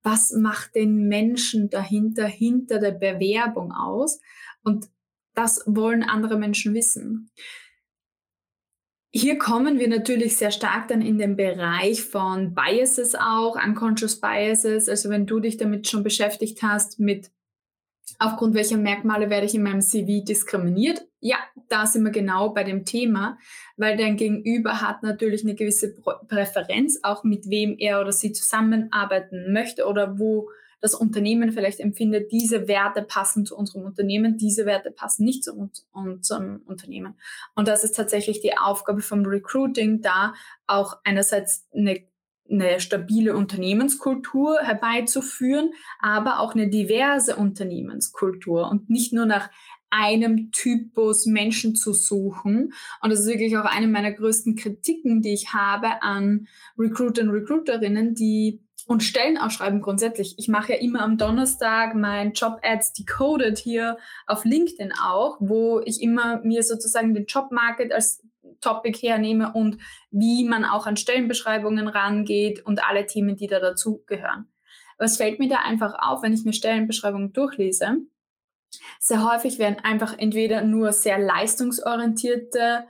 Was 0.02 0.32
macht 0.32 0.74
den 0.74 1.08
Menschen 1.08 1.68
dahinter, 1.68 2.26
hinter 2.26 2.78
der 2.78 2.92
Bewerbung 2.92 3.72
aus? 3.72 4.18
Und 4.62 4.88
das 5.34 5.62
wollen 5.66 6.02
andere 6.02 6.38
Menschen 6.38 6.72
wissen. 6.72 7.30
Hier 9.16 9.38
kommen 9.38 9.78
wir 9.78 9.88
natürlich 9.88 10.36
sehr 10.36 10.50
stark 10.50 10.88
dann 10.88 11.00
in 11.00 11.16
den 11.16 11.36
Bereich 11.36 12.02
von 12.02 12.54
Biases 12.54 13.14
auch, 13.14 13.56
Unconscious 13.56 14.20
Biases. 14.20 14.90
Also 14.90 15.08
wenn 15.08 15.24
du 15.24 15.40
dich 15.40 15.56
damit 15.56 15.88
schon 15.88 16.02
beschäftigt 16.02 16.62
hast, 16.62 17.00
mit 17.00 17.30
aufgrund 18.18 18.54
welcher 18.54 18.76
Merkmale 18.76 19.30
werde 19.30 19.46
ich 19.46 19.54
in 19.54 19.62
meinem 19.62 19.80
CV 19.80 20.22
diskriminiert. 20.22 21.08
Ja, 21.20 21.38
da 21.70 21.86
sind 21.86 22.04
wir 22.04 22.10
genau 22.10 22.50
bei 22.50 22.62
dem 22.62 22.84
Thema, 22.84 23.38
weil 23.78 23.96
dein 23.96 24.18
Gegenüber 24.18 24.82
hat 24.82 25.02
natürlich 25.02 25.44
eine 25.44 25.54
gewisse 25.54 25.94
Präferenz, 26.28 27.00
auch 27.02 27.24
mit 27.24 27.48
wem 27.48 27.74
er 27.78 28.02
oder 28.02 28.12
sie 28.12 28.32
zusammenarbeiten 28.32 29.50
möchte 29.50 29.86
oder 29.86 30.18
wo 30.18 30.50
das 30.80 30.94
Unternehmen 30.94 31.52
vielleicht 31.52 31.80
empfindet, 31.80 32.32
diese 32.32 32.68
Werte 32.68 33.02
passen 33.02 33.46
zu 33.46 33.56
unserem 33.56 33.84
Unternehmen, 33.84 34.36
diese 34.36 34.66
Werte 34.66 34.90
passen 34.90 35.24
nicht 35.24 35.44
zu 35.44 35.54
uns 35.54 35.86
und 35.92 36.24
zum 36.24 36.62
Unternehmen. 36.66 37.14
Und 37.54 37.68
das 37.68 37.84
ist 37.84 37.96
tatsächlich 37.96 38.40
die 38.40 38.56
Aufgabe 38.56 39.00
vom 39.00 39.24
Recruiting, 39.24 40.02
da 40.02 40.34
auch 40.66 40.98
einerseits 41.04 41.66
eine 41.74 42.04
eine 42.48 42.78
stabile 42.78 43.36
Unternehmenskultur 43.36 44.60
herbeizuführen, 44.60 45.72
aber 45.98 46.38
auch 46.38 46.54
eine 46.54 46.68
diverse 46.68 47.34
Unternehmenskultur 47.34 48.70
und 48.70 48.88
nicht 48.88 49.12
nur 49.12 49.26
nach 49.26 49.50
einem 49.90 50.50
Typus 50.50 51.26
Menschen 51.26 51.74
zu 51.74 51.92
suchen. 51.92 52.72
Und 53.00 53.10
das 53.10 53.20
ist 53.20 53.28
wirklich 53.28 53.56
auch 53.56 53.64
eine 53.64 53.88
meiner 53.88 54.12
größten 54.12 54.56
Kritiken, 54.56 55.22
die 55.22 55.32
ich 55.32 55.52
habe 55.52 56.02
an 56.02 56.48
Recruiter 56.78 57.22
und 57.22 57.30
Recruiterinnen, 57.30 58.14
die 58.14 58.60
und 58.86 59.02
Stellenausschreiben 59.02 59.82
grundsätzlich. 59.82 60.36
Ich 60.38 60.48
mache 60.48 60.74
ja 60.74 60.78
immer 60.78 61.02
am 61.02 61.18
Donnerstag 61.18 61.94
mein 61.94 62.32
Job-Ads 62.32 62.92
Decoded 62.92 63.58
hier 63.58 63.98
auf 64.26 64.44
LinkedIn 64.44 64.92
auch, 64.92 65.36
wo 65.40 65.80
ich 65.84 66.00
immer 66.00 66.40
mir 66.42 66.62
sozusagen 66.62 67.12
den 67.12 67.26
Job-Market 67.26 67.92
als 67.92 68.22
Topic 68.60 68.98
hernehme 69.00 69.52
und 69.52 69.78
wie 70.10 70.44
man 70.44 70.64
auch 70.64 70.86
an 70.86 70.96
Stellenbeschreibungen 70.96 71.88
rangeht 71.88 72.64
und 72.64 72.88
alle 72.88 73.06
Themen, 73.06 73.36
die 73.36 73.48
da 73.48 73.58
dazugehören. 73.58 74.48
Was 74.98 75.16
fällt 75.16 75.40
mir 75.40 75.48
da 75.48 75.56
einfach 75.56 75.94
auf, 75.98 76.22
wenn 76.22 76.32
ich 76.32 76.44
mir 76.44 76.52
Stellenbeschreibungen 76.52 77.32
durchlese? 77.32 77.98
Sehr 79.00 79.28
häufig 79.28 79.58
werden 79.58 79.78
einfach 79.82 80.16
entweder 80.16 80.62
nur 80.62 80.92
sehr 80.92 81.18
leistungsorientierte, 81.18 82.86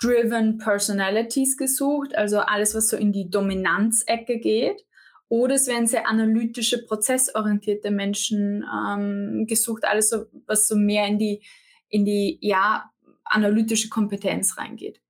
driven 0.00 0.58
Personalities 0.58 1.56
gesucht, 1.56 2.14
also 2.14 2.38
alles, 2.38 2.74
was 2.74 2.88
so 2.88 2.96
in 2.96 3.12
die 3.12 3.28
Dominanzecke 3.28 4.38
geht. 4.38 4.84
Oder 5.32 5.54
es 5.54 5.66
werden 5.66 5.86
sehr 5.86 6.06
analytische, 6.06 6.84
prozessorientierte 6.84 7.90
Menschen 7.90 8.66
ähm, 8.70 9.46
gesucht, 9.48 9.86
alles, 9.86 10.10
so, 10.10 10.26
was 10.44 10.68
so 10.68 10.76
mehr 10.76 11.06
in 11.06 11.18
die, 11.18 11.42
in 11.88 12.04
die 12.04 12.36
ja, 12.42 12.90
analytische 13.24 13.88
Kompetenz 13.88 14.58
reingeht. 14.58 15.00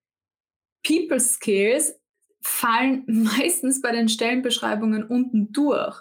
People 0.87 1.19
Skills 1.19 2.01
fallen 2.41 3.03
meistens 3.09 3.83
bei 3.83 3.91
den 3.91 4.09
Stellenbeschreibungen 4.09 5.03
unten 5.03 5.53
durch. 5.53 6.01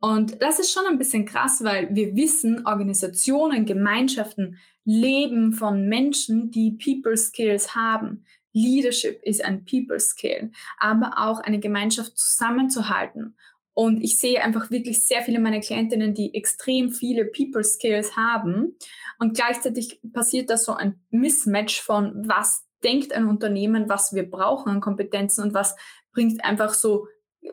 Und 0.00 0.40
das 0.40 0.58
ist 0.58 0.72
schon 0.72 0.86
ein 0.86 0.96
bisschen 0.96 1.26
krass, 1.26 1.62
weil 1.62 1.94
wir 1.94 2.16
wissen, 2.16 2.66
Organisationen, 2.66 3.66
Gemeinschaften 3.66 4.56
leben 4.86 5.52
von 5.52 5.86
Menschen, 5.86 6.50
die 6.50 6.78
People 6.82 7.18
Skills 7.18 7.74
haben. 7.74 8.24
Leadership 8.52 9.20
ist 9.22 9.44
ein 9.44 9.64
People 9.64 10.00
Skill, 10.00 10.50
aber 10.78 11.12
auch 11.16 11.40
eine 11.40 11.60
Gemeinschaft 11.60 12.18
zusammenzuhalten. 12.18 13.36
Und 13.72 14.02
ich 14.02 14.18
sehe 14.18 14.42
einfach 14.42 14.70
wirklich 14.70 15.06
sehr 15.06 15.22
viele 15.22 15.38
meiner 15.38 15.60
Klientinnen, 15.60 16.12
die 16.12 16.34
extrem 16.34 16.90
viele 16.90 17.24
People 17.24 17.64
Skills 17.64 18.16
haben. 18.16 18.76
Und 19.18 19.34
gleichzeitig 19.34 20.00
passiert 20.12 20.50
da 20.50 20.56
so 20.56 20.74
ein 20.74 21.00
Mismatch 21.10 21.80
von, 21.80 22.28
was 22.28 22.66
denkt 22.82 23.12
ein 23.12 23.28
Unternehmen, 23.28 23.88
was 23.88 24.14
wir 24.14 24.28
brauchen 24.28 24.70
an 24.70 24.80
Kompetenzen 24.80 25.44
und 25.44 25.54
was 25.54 25.76
bringt 26.12 26.44
einfach 26.44 26.74
so 26.74 27.06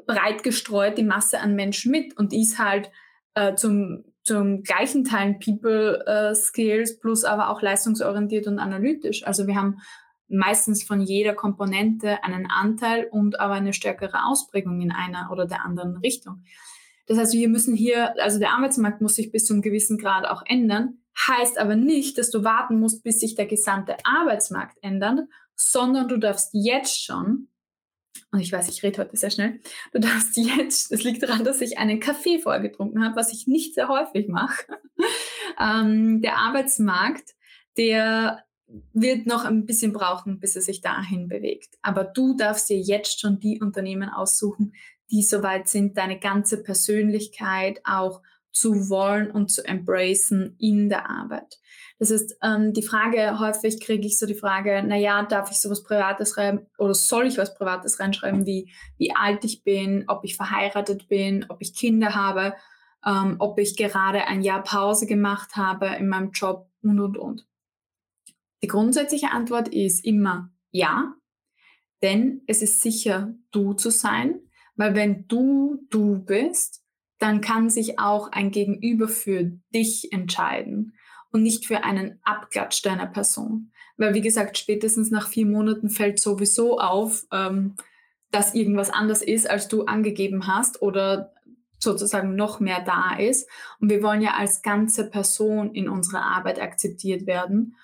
breit 0.05 0.43
gestreut 0.43 0.97
die 0.97 1.03
Masse 1.03 1.39
an 1.39 1.55
Menschen 1.55 1.91
mit 1.91 2.17
und 2.17 2.33
ist 2.33 2.59
halt 2.59 2.91
äh, 3.35 3.55
zum, 3.55 4.03
zum 4.23 4.63
gleichen 4.63 5.03
Teil 5.03 5.35
People 5.35 6.03
äh, 6.05 6.35
Skills 6.35 6.99
plus 6.99 7.23
aber 7.23 7.49
auch 7.49 7.61
leistungsorientiert 7.61 8.47
und 8.47 8.59
analytisch. 8.59 9.25
Also 9.25 9.47
wir 9.47 9.55
haben 9.55 9.77
meistens 10.27 10.83
von 10.83 11.01
jeder 11.01 11.33
Komponente 11.33 12.23
einen 12.23 12.49
Anteil 12.49 13.07
und 13.09 13.39
aber 13.39 13.53
eine 13.53 13.73
stärkere 13.73 14.25
Ausprägung 14.25 14.81
in 14.81 14.91
einer 14.91 15.29
oder 15.31 15.45
der 15.45 15.63
anderen 15.63 15.97
Richtung. 15.97 16.43
Das 17.07 17.17
heißt, 17.17 17.33
wir 17.33 17.47
müssen 17.47 17.75
hier, 17.75 18.21
also 18.21 18.37
der 18.37 18.51
Arbeitsmarkt 18.51 19.01
muss 19.01 19.15
sich 19.15 19.31
bis 19.31 19.45
zu 19.45 19.53
einem 19.53 19.61
gewissen 19.61 19.97
Grad 19.97 20.25
auch 20.25 20.43
ändern, 20.45 20.99
heißt 21.27 21.57
aber 21.57 21.75
nicht, 21.75 22.17
dass 22.17 22.29
du 22.29 22.43
warten 22.43 22.79
musst, 22.79 23.03
bis 23.03 23.19
sich 23.19 23.35
der 23.35 23.45
gesamte 23.45 23.95
Arbeitsmarkt 24.03 24.77
ändert, 24.81 25.21
sondern 25.55 26.07
du 26.09 26.17
darfst 26.17 26.49
jetzt 26.53 27.03
schon 27.03 27.47
und 28.31 28.39
ich 28.39 28.51
weiß, 28.51 28.67
ich 28.69 28.83
rede 28.83 29.01
heute 29.01 29.15
sehr 29.15 29.29
schnell, 29.29 29.59
du 29.93 29.99
darfst 29.99 30.35
jetzt, 30.37 30.91
das 30.91 31.03
liegt 31.03 31.23
daran, 31.23 31.43
dass 31.43 31.61
ich 31.61 31.77
einen 31.77 31.99
Kaffee 31.99 32.39
vorgetrunken 32.39 33.03
habe, 33.03 33.15
was 33.15 33.31
ich 33.31 33.47
nicht 33.47 33.75
sehr 33.75 33.87
häufig 33.87 34.27
mache. 34.27 34.65
ähm, 35.59 36.21
der 36.21 36.37
Arbeitsmarkt, 36.37 37.35
der 37.77 38.43
wird 38.93 39.27
noch 39.27 39.45
ein 39.45 39.65
bisschen 39.65 39.93
brauchen, 39.93 40.39
bis 40.39 40.55
er 40.55 40.61
sich 40.61 40.81
dahin 40.81 41.27
bewegt. 41.27 41.77
Aber 41.81 42.03
du 42.03 42.35
darfst 42.35 42.69
dir 42.69 42.79
jetzt 42.79 43.19
schon 43.19 43.39
die 43.39 43.61
Unternehmen 43.61 44.09
aussuchen, 44.09 44.73
die 45.09 45.23
soweit 45.23 45.67
sind, 45.67 45.97
deine 45.97 46.19
ganze 46.19 46.61
Persönlichkeit 46.61 47.79
auch 47.85 48.21
zu 48.51 48.89
wollen 48.89 49.31
und 49.31 49.51
zu 49.51 49.65
embracen 49.65 50.55
in 50.59 50.89
der 50.89 51.09
Arbeit. 51.09 51.59
Das 51.99 52.11
ist 52.11 52.37
ähm, 52.43 52.73
die 52.73 52.83
Frage, 52.83 53.39
häufig 53.39 53.79
kriege 53.79 54.05
ich 54.05 54.19
so 54.19 54.25
die 54.25 54.35
Frage, 54.35 54.83
naja, 54.83 55.23
darf 55.23 55.49
ich 55.49 55.59
sowas 55.59 55.83
Privates 55.83 56.33
schreiben 56.33 56.67
oder 56.77 56.93
soll 56.93 57.25
ich 57.25 57.37
was 57.37 57.55
Privates 57.55 57.99
reinschreiben, 57.99 58.45
wie, 58.45 58.71
wie 58.97 59.15
alt 59.15 59.43
ich 59.45 59.63
bin, 59.63 60.03
ob 60.07 60.23
ich 60.23 60.35
verheiratet 60.35 61.07
bin, 61.07 61.45
ob 61.49 61.61
ich 61.61 61.75
Kinder 61.75 62.13
habe, 62.13 62.53
ähm, 63.05 63.37
ob 63.39 63.57
ich 63.59 63.77
gerade 63.77 64.25
ein 64.25 64.41
Jahr 64.41 64.63
Pause 64.63 65.07
gemacht 65.07 65.55
habe 65.55 65.87
in 65.97 66.07
meinem 66.07 66.31
Job 66.31 66.69
und, 66.83 66.99
und, 66.99 67.17
und. 67.17 67.47
Die 68.61 68.67
grundsätzliche 68.67 69.31
Antwort 69.31 69.67
ist 69.67 70.03
immer 70.03 70.51
ja, 70.71 71.13
denn 72.01 72.41
es 72.47 72.61
ist 72.61 72.81
sicher, 72.81 73.33
du 73.51 73.73
zu 73.73 73.89
sein, 73.89 74.39
weil 74.75 74.95
wenn 74.95 75.27
du 75.27 75.85
du 75.89 76.19
bist, 76.19 76.83
dann 77.19 77.41
kann 77.41 77.69
sich 77.69 77.99
auch 77.99 78.31
ein 78.31 78.51
Gegenüber 78.51 79.07
für 79.07 79.43
dich 79.73 80.13
entscheiden 80.13 80.93
und 81.31 81.41
nicht 81.41 81.65
für 81.65 81.83
einen 81.83 82.19
Abklatsch 82.23 82.83
deiner 82.83 83.07
Person. 83.07 83.71
Weil, 83.97 84.13
wie 84.13 84.21
gesagt, 84.21 84.57
spätestens 84.57 85.09
nach 85.09 85.27
vier 85.27 85.47
Monaten 85.47 85.89
fällt 85.89 86.19
sowieso 86.19 86.79
auf, 86.79 87.25
ähm, 87.31 87.75
dass 88.31 88.53
irgendwas 88.53 88.91
anders 88.91 89.23
ist, 89.23 89.49
als 89.49 89.67
du 89.67 89.85
angegeben 89.85 90.45
hast 90.45 90.81
oder 90.81 91.33
sozusagen 91.79 92.35
noch 92.35 92.59
mehr 92.59 92.83
da 92.83 93.17
ist. 93.17 93.49
Und 93.79 93.89
wir 93.89 94.03
wollen 94.03 94.21
ja 94.21 94.33
als 94.35 94.61
ganze 94.61 95.09
Person 95.09 95.73
in 95.73 95.89
unserer 95.89 96.21
Arbeit 96.21 96.61
akzeptiert 96.61 97.25
werden 97.25 97.75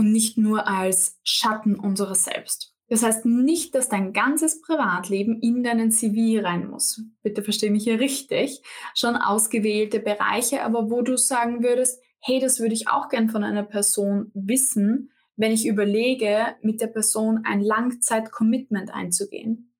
und 0.00 0.12
nicht 0.12 0.38
nur 0.38 0.66
als 0.66 1.20
Schatten 1.24 1.78
unserer 1.78 2.14
selbst. 2.14 2.74
Das 2.88 3.02
heißt 3.02 3.26
nicht, 3.26 3.74
dass 3.74 3.90
dein 3.90 4.14
ganzes 4.14 4.62
Privatleben 4.62 5.38
in 5.42 5.62
deinen 5.62 5.92
CV 5.92 6.42
rein 6.42 6.70
muss. 6.70 7.02
Bitte 7.22 7.42
verstehe 7.42 7.70
mich 7.70 7.84
hier 7.84 8.00
richtig. 8.00 8.62
Schon 8.94 9.14
ausgewählte 9.14 10.00
Bereiche, 10.00 10.62
aber 10.62 10.90
wo 10.90 11.02
du 11.02 11.18
sagen 11.18 11.62
würdest, 11.62 12.02
hey, 12.18 12.40
das 12.40 12.60
würde 12.60 12.72
ich 12.72 12.88
auch 12.88 13.10
gern 13.10 13.28
von 13.28 13.44
einer 13.44 13.62
Person 13.62 14.30
wissen, 14.32 15.10
wenn 15.36 15.52
ich 15.52 15.66
überlege, 15.66 16.56
mit 16.62 16.80
der 16.80 16.86
Person 16.86 17.42
ein 17.44 17.60
Langzeit-Commitment 17.60 18.94
einzugehen. 18.94 19.74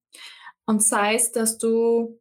Und 0.66 0.84
sei 0.84 1.14
es, 1.14 1.32
dass 1.32 1.56
du, 1.56 2.20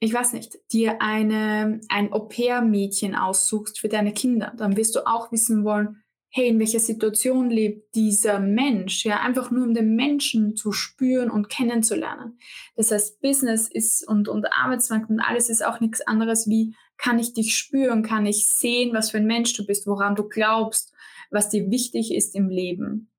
ich 0.00 0.12
weiß 0.12 0.34
nicht, 0.34 0.58
dir 0.70 1.00
eine, 1.00 1.80
ein 1.88 2.12
Au-pair-Mädchen 2.12 3.14
aussuchst 3.14 3.80
für 3.80 3.88
deine 3.88 4.12
Kinder, 4.12 4.52
dann 4.58 4.76
wirst 4.76 4.94
du 4.94 5.06
auch 5.06 5.32
wissen 5.32 5.64
wollen, 5.64 6.02
hey, 6.30 6.48
in 6.48 6.58
welcher 6.58 6.80
Situation 6.80 7.48
lebt 7.50 7.94
dieser 7.94 8.40
Mensch? 8.40 9.04
Ja, 9.04 9.20
einfach 9.20 9.50
nur 9.50 9.64
um 9.64 9.74
den 9.74 9.94
Menschen 9.96 10.54
zu 10.54 10.72
spüren 10.72 11.30
und 11.30 11.48
kennenzulernen. 11.48 12.38
Das 12.74 12.90
heißt, 12.90 13.20
Business 13.20 13.68
ist 13.68 14.06
und, 14.06 14.28
und 14.28 14.52
Arbeitsmarkt 14.52 15.08
und 15.08 15.20
alles 15.20 15.48
ist 15.48 15.64
auch 15.64 15.80
nichts 15.80 16.00
anderes 16.02 16.46
wie 16.46 16.74
kann 16.98 17.18
ich 17.18 17.34
dich 17.34 17.56
spüren, 17.56 18.02
kann 18.02 18.26
ich 18.26 18.48
sehen, 18.48 18.94
was 18.94 19.10
für 19.10 19.18
ein 19.18 19.26
Mensch 19.26 19.52
du 19.54 19.66
bist, 19.66 19.86
woran 19.86 20.14
du 20.14 20.28
glaubst, 20.28 20.92
was 21.30 21.48
dir 21.48 21.70
wichtig 21.70 22.14
ist 22.14 22.34
im 22.34 22.48
Leben. 22.48 23.10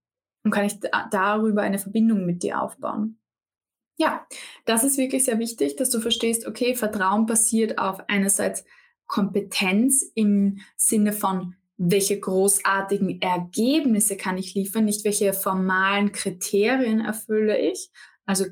Und 0.43 0.51
kann 0.51 0.65
ich 0.65 0.79
da 0.79 1.07
darüber 1.11 1.61
eine 1.61 1.79
Verbindung 1.79 2.25
mit 2.25 2.43
dir 2.43 2.61
aufbauen. 2.61 3.19
Ja, 3.97 4.25
das 4.65 4.83
ist 4.83 4.97
wirklich 4.97 5.25
sehr 5.25 5.39
wichtig, 5.39 5.75
dass 5.75 5.89
du 5.89 5.99
verstehst, 5.99 6.47
okay, 6.47 6.75
Vertrauen 6.75 7.25
basiert 7.25 7.79
auf 7.79 7.99
einerseits 8.07 8.63
Kompetenz 9.07 10.03
im 10.13 10.59
Sinne 10.75 11.13
von, 11.13 11.55
welche 11.77 12.19
großartigen 12.19 13.21
Ergebnisse 13.21 14.17
kann 14.17 14.37
ich 14.37 14.55
liefern, 14.55 14.85
nicht 14.85 15.05
welche 15.05 15.33
formalen 15.33 16.11
Kriterien 16.11 17.01
erfülle 17.01 17.59
ich. 17.59 17.91
Also 18.25 18.45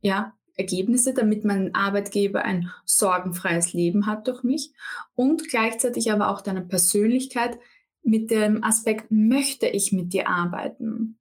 ja, 0.00 0.34
Ergebnisse, 0.56 1.14
damit 1.14 1.44
mein 1.44 1.74
Arbeitgeber 1.74 2.42
ein 2.42 2.70
sorgenfreies 2.84 3.72
Leben 3.72 4.06
hat 4.06 4.28
durch 4.28 4.42
mich 4.42 4.72
und 5.14 5.48
gleichzeitig 5.48 6.12
aber 6.12 6.28
auch 6.28 6.42
deine 6.42 6.62
Persönlichkeit 6.62 7.58
mit 8.02 8.30
dem 8.30 8.62
Aspekt, 8.62 9.10
möchte 9.10 9.66
ich 9.66 9.92
mit 9.92 10.12
dir 10.12 10.28
arbeiten? 10.28 11.18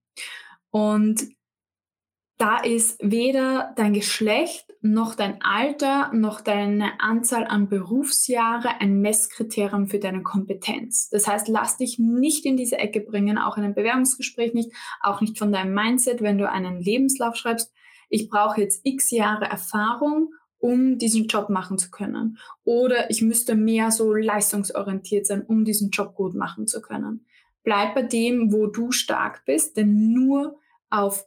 Und 0.71 1.27
da 2.39 2.57
ist 2.57 2.97
weder 3.01 3.73
dein 3.75 3.93
Geschlecht 3.93 4.65
noch 4.81 5.13
dein 5.13 5.41
Alter 5.41 6.11
noch 6.13 6.41
deine 6.41 6.99
Anzahl 6.99 7.45
an 7.45 7.69
Berufsjahre 7.69 8.79
ein 8.79 9.01
Messkriterium 9.01 9.87
für 9.87 9.99
deine 9.99 10.23
Kompetenz. 10.23 11.09
Das 11.09 11.27
heißt, 11.27 11.49
lass 11.49 11.77
dich 11.77 11.99
nicht 11.99 12.45
in 12.45 12.57
diese 12.57 12.77
Ecke 12.77 13.01
bringen, 13.01 13.37
auch 13.37 13.57
in 13.57 13.65
einem 13.65 13.75
Bewerbungsgespräch 13.75 14.53
nicht, 14.53 14.71
auch 15.01 15.21
nicht 15.21 15.37
von 15.37 15.51
deinem 15.51 15.73
Mindset, 15.73 16.21
wenn 16.21 16.37
du 16.37 16.49
einen 16.49 16.81
Lebenslauf 16.81 17.35
schreibst 17.35 17.71
ich 18.09 18.29
brauche 18.29 18.61
jetzt 18.61 18.81
x 18.83 19.11
Jahre 19.11 19.45
Erfahrung, 19.45 20.33
um 20.57 20.97
diesen 20.97 21.27
Job 21.27 21.49
machen 21.49 21.77
zu 21.77 21.89
können. 21.89 22.37
Oder 22.65 23.09
ich 23.09 23.21
müsste 23.21 23.55
mehr 23.55 23.91
so 23.91 24.13
leistungsorientiert 24.13 25.25
sein, 25.25 25.43
um 25.43 25.63
diesen 25.63 25.91
Job 25.91 26.15
gut 26.15 26.35
machen 26.35 26.67
zu 26.67 26.81
können. 26.81 27.25
Bleib 27.63 27.95
bei 27.95 28.01
dem, 28.01 28.51
wo 28.51 28.67
du 28.67 28.91
stark 28.91 29.45
bist, 29.45 29.77
denn 29.77 30.11
nur 30.11 30.57
auf 30.89 31.25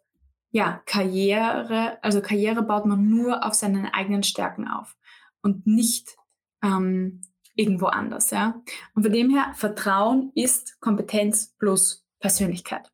ja, 0.52 0.82
Karriere, 0.85 1.99
also 2.02 2.21
Karriere 2.21 2.62
baut 2.62 2.85
man 2.85 3.09
nur 3.09 3.44
auf 3.44 3.54
seinen 3.54 3.87
eigenen 3.87 4.23
Stärken 4.23 4.68
auf 4.68 4.94
und 5.40 5.66
nicht 5.66 6.16
ähm, 6.62 7.23
irgendwo 7.54 7.87
anders. 7.87 8.30
Ja? 8.30 8.62
Und 8.94 9.02
von 9.02 9.12
dem 9.12 9.30
her, 9.30 9.52
Vertrauen 9.54 10.30
ist 10.35 10.78
Kompetenz 10.80 11.54
plus 11.59 12.06
Persönlichkeit. 12.21 12.92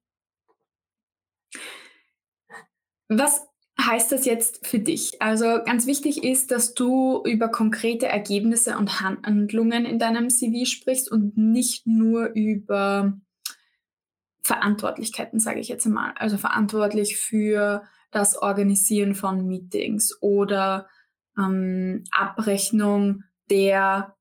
Was 3.09 3.47
heißt 3.81 4.13
das 4.13 4.25
jetzt 4.25 4.67
für 4.67 4.79
dich? 4.79 5.21
Also 5.21 5.61
ganz 5.65 5.87
wichtig 5.87 6.23
ist, 6.23 6.53
dass 6.53 6.75
du 6.75 7.23
über 7.25 7.49
konkrete 7.49 8.07
Ergebnisse 8.07 8.77
und 8.79 9.01
Handlungen 9.01 9.85
in 9.85 9.99
deinem 9.99 10.31
CV 10.31 10.65
sprichst 10.65 11.11
und 11.11 11.37
nicht 11.37 11.87
nur 11.87 12.27
über 12.35 13.19
Verantwortlichkeiten, 14.49 15.41
sage 15.41 15.61
ich 15.61 15.69
jetzt 15.69 15.87
mal. 15.87 16.15
Also 16.17 16.39
verantwortlich 16.39 17.19
für 17.19 17.83
das 18.11 18.35
Organisieren 18.41 19.15
von 19.15 19.47
Meetings 19.47 20.17
oder 20.23 20.89
ähm, 21.39 22.05
Abrechnung 22.11 23.25
der 23.51 24.17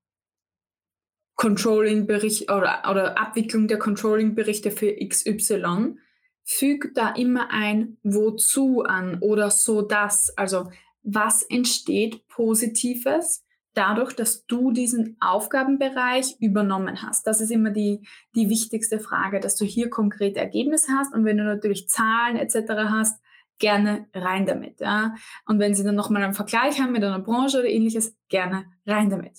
Controlling-Bericht 1.36 2.50
oder, 2.50 2.82
oder 2.90 3.18
Abwicklung 3.18 3.68
der 3.68 3.78
Controlling-Berichte 3.78 4.70
für 4.70 4.94
XY, 4.94 5.96
füg 6.44 6.92
da 6.94 7.14
immer 7.14 7.48
ein 7.50 7.96
wozu 8.02 8.82
an 8.82 9.20
oder 9.20 9.50
so 9.50 9.80
das. 9.80 10.36
Also 10.36 10.70
was 11.02 11.42
entsteht 11.42 12.28
Positives 12.28 13.46
dadurch, 13.78 14.12
dass 14.12 14.44
du 14.46 14.72
diesen 14.72 15.16
Aufgabenbereich 15.20 16.34
übernommen 16.40 17.00
hast. 17.02 17.28
Das 17.28 17.40
ist 17.40 17.50
immer 17.50 17.70
die, 17.70 18.06
die 18.34 18.50
wichtigste 18.50 18.98
Frage, 18.98 19.38
dass 19.38 19.54
du 19.54 19.64
hier 19.64 19.88
konkrete 19.88 20.40
Ergebnisse 20.40 20.92
hast. 20.98 21.14
Und 21.14 21.24
wenn 21.24 21.38
du 21.38 21.44
natürlich 21.44 21.88
Zahlen 21.88 22.36
etc. 22.36 22.72
hast, 22.90 23.22
gerne 23.58 24.08
rein 24.12 24.46
damit. 24.46 24.80
Ja? 24.80 25.14
Und 25.46 25.60
wenn 25.60 25.74
sie 25.74 25.84
dann 25.84 25.94
nochmal 25.94 26.24
einen 26.24 26.34
Vergleich 26.34 26.80
haben 26.80 26.90
mit 26.90 27.04
einer 27.04 27.20
Branche 27.20 27.60
oder 27.60 27.68
ähnliches, 27.68 28.16
gerne 28.28 28.64
rein 28.84 29.10
damit. 29.10 29.38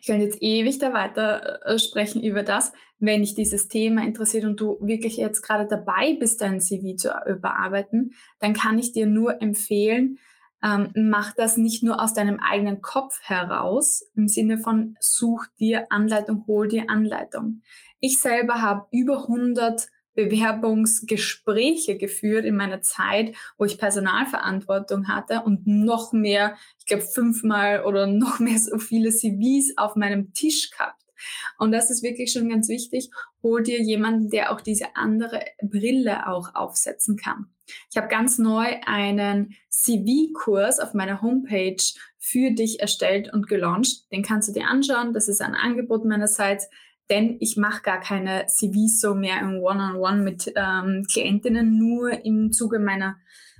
Ich 0.00 0.08
könnte 0.08 0.24
jetzt 0.24 0.42
ewig 0.42 0.78
da 0.78 0.92
weiter 0.92 1.64
äh, 1.64 1.78
sprechen 1.78 2.24
über 2.24 2.42
das, 2.42 2.72
wenn 2.98 3.20
dich 3.20 3.36
dieses 3.36 3.68
Thema 3.68 4.02
interessiert 4.02 4.44
und 4.44 4.60
du 4.60 4.76
wirklich 4.80 5.16
jetzt 5.16 5.42
gerade 5.42 5.68
dabei 5.68 6.16
bist, 6.18 6.40
dein 6.40 6.60
CV 6.60 6.96
zu 6.96 7.10
überarbeiten, 7.26 8.12
dann 8.40 8.54
kann 8.54 8.78
ich 8.78 8.92
dir 8.92 9.06
nur 9.06 9.40
empfehlen, 9.40 10.18
ähm, 10.62 10.90
mach 10.94 11.32
das 11.32 11.56
nicht 11.56 11.82
nur 11.82 12.02
aus 12.02 12.14
deinem 12.14 12.38
eigenen 12.40 12.82
Kopf 12.82 13.20
heraus, 13.22 14.02
im 14.14 14.28
Sinne 14.28 14.58
von 14.58 14.96
such 15.00 15.46
dir 15.58 15.86
Anleitung, 15.90 16.44
hol 16.46 16.68
dir 16.68 16.88
Anleitung. 16.88 17.62
Ich 18.00 18.18
selber 18.18 18.62
habe 18.62 18.86
über 18.90 19.22
100 19.22 19.88
Bewerbungsgespräche 20.14 21.96
geführt 21.96 22.44
in 22.44 22.56
meiner 22.56 22.82
Zeit, 22.82 23.34
wo 23.56 23.64
ich 23.64 23.78
Personalverantwortung 23.78 25.08
hatte 25.08 25.42
und 25.42 25.66
noch 25.66 26.12
mehr, 26.12 26.56
ich 26.78 26.86
glaube 26.86 27.04
fünfmal 27.04 27.84
oder 27.84 28.06
noch 28.08 28.38
mehr 28.38 28.58
so 28.58 28.78
viele 28.78 29.10
CVs 29.10 29.74
auf 29.76 29.96
meinem 29.96 30.32
Tisch 30.32 30.70
gehabt. 30.70 31.00
Und 31.58 31.72
das 31.72 31.90
ist 31.90 32.02
wirklich 32.02 32.32
schon 32.32 32.48
ganz 32.48 32.68
wichtig. 32.68 33.10
Hol 33.42 33.62
dir 33.62 33.80
jemanden, 33.80 34.30
der 34.30 34.52
auch 34.52 34.60
diese 34.60 34.96
andere 34.96 35.40
Brille 35.62 36.26
auch 36.28 36.54
aufsetzen 36.54 37.16
kann. 37.16 37.46
Ich 37.90 37.96
habe 37.96 38.08
ganz 38.08 38.38
neu 38.38 38.66
einen 38.86 39.54
CV-Kurs 39.70 40.80
auf 40.80 40.94
meiner 40.94 41.22
Homepage 41.22 41.82
für 42.18 42.50
dich 42.50 42.80
erstellt 42.80 43.32
und 43.32 43.48
gelauncht. 43.48 44.10
Den 44.12 44.22
kannst 44.22 44.48
du 44.48 44.52
dir 44.52 44.66
anschauen. 44.66 45.12
Das 45.12 45.28
ist 45.28 45.40
ein 45.40 45.54
Angebot 45.54 46.04
meinerseits 46.04 46.68
denn 47.10 47.36
ich 47.40 47.56
mache 47.56 47.82
gar 47.82 48.00
keine 48.00 48.46
CVs 48.46 49.00
so 49.00 49.14
mehr 49.14 49.40
im 49.40 49.58
One-on-One 49.58 49.98
-on 49.98 50.18
-One 50.18 50.22
mit 50.22 50.52
ähm, 50.54 51.04
Klientinnen, 51.12 51.76
nur 51.76 52.24
im 52.24 52.52
Zuge 52.52 52.78
meiner 52.78 53.16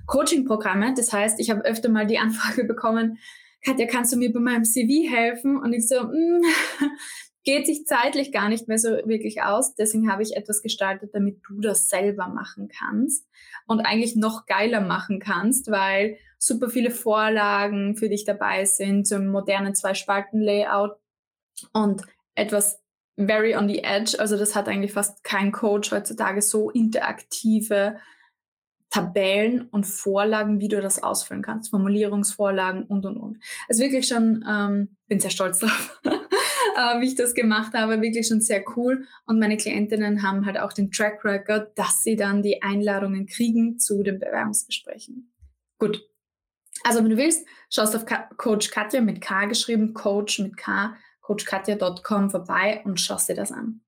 Coaching-Programme. 0.07 0.93
Das 0.95 1.11
heißt, 1.11 1.39
ich 1.39 1.49
habe 1.49 1.65
öfter 1.65 1.89
mal 1.89 2.07
die 2.07 2.17
Anfrage 2.19 2.63
bekommen, 2.63 3.19
Katja, 3.63 3.85
kannst 3.85 4.11
du 4.11 4.17
mir 4.17 4.33
bei 4.33 4.39
meinem 4.39 4.63
CV 4.63 5.07
helfen? 5.07 5.57
Und 5.57 5.73
ich 5.73 5.87
so, 5.87 6.01
mm, 6.01 6.41
geht 7.43 7.65
sich 7.65 7.85
zeitlich 7.85 8.31
gar 8.31 8.49
nicht 8.49 8.67
mehr 8.67 8.77
so 8.77 8.89
wirklich 8.89 9.41
aus. 9.41 9.75
Deswegen 9.75 10.11
habe 10.11 10.23
ich 10.23 10.35
etwas 10.35 10.61
gestaltet, 10.61 11.11
damit 11.13 11.41
du 11.47 11.59
das 11.59 11.89
selber 11.89 12.27
machen 12.27 12.69
kannst 12.69 13.27
und 13.67 13.81
eigentlich 13.81 14.15
noch 14.15 14.45
geiler 14.45 14.81
machen 14.81 15.19
kannst, 15.19 15.71
weil 15.71 16.17
super 16.37 16.69
viele 16.69 16.91
Vorlagen 16.91 17.95
für 17.95 18.09
dich 18.09 18.25
dabei 18.25 18.65
sind 18.65 19.07
zum 19.07 19.27
modernen 19.27 19.75
Zwei-Spalten-Layout 19.75 20.97
und 21.73 22.03
etwas 22.35 22.79
very 23.17 23.55
on 23.55 23.67
the 23.67 23.83
edge. 23.83 24.19
Also 24.19 24.37
das 24.37 24.55
hat 24.55 24.67
eigentlich 24.67 24.93
fast 24.93 25.23
kein 25.23 25.51
Coach 25.51 25.91
heutzutage 25.91 26.41
so 26.41 26.69
interaktive 26.69 27.97
Tabellen 28.89 29.69
und 29.69 29.85
Vorlagen, 29.85 30.59
wie 30.59 30.67
du 30.67 30.81
das 30.81 31.01
ausfüllen 31.01 31.41
kannst, 31.41 31.71
Formulierungsvorlagen 31.71 32.83
und 32.83 33.05
und 33.05 33.17
und. 33.17 33.37
Also 33.69 33.83
wirklich 33.83 34.07
schon, 34.07 34.45
ähm, 34.47 34.97
bin 35.07 35.19
sehr 35.19 35.29
stolz 35.29 35.59
drauf, 35.59 36.01
äh, 36.75 37.01
wie 37.01 37.07
ich 37.07 37.15
das 37.15 37.33
gemacht 37.33 37.73
habe, 37.73 38.01
wirklich 38.01 38.27
schon 38.27 38.41
sehr 38.41 38.63
cool. 38.75 39.05
Und 39.25 39.39
meine 39.39 39.57
Klientinnen 39.57 40.23
haben 40.23 40.45
halt 40.45 40.59
auch 40.59 40.73
den 40.73 40.91
Track 40.91 41.23
Record, 41.23 41.77
dass 41.77 42.03
sie 42.03 42.15
dann 42.15 42.41
die 42.41 42.61
Einladungen 42.61 43.25
kriegen 43.25 43.79
zu 43.79 44.03
den 44.03 44.19
Bewerbungsgesprächen. 44.19 45.31
Gut. 45.77 46.07
Also 46.83 47.03
wenn 47.03 47.09
du 47.09 47.17
willst, 47.17 47.45
schaust 47.69 47.95
auf 47.95 48.05
Coach 48.37 48.71
Katja 48.71 49.01
mit 49.01 49.21
K 49.21 49.45
geschrieben, 49.45 49.93
Coach 49.93 50.39
mit 50.39 50.57
K 50.57 50.95
coachkatja.com 51.21 52.29
vorbei 52.29 52.81
und 52.83 52.99
schaust 52.99 53.29
dir 53.29 53.35
das 53.35 53.51
an. 53.51 53.81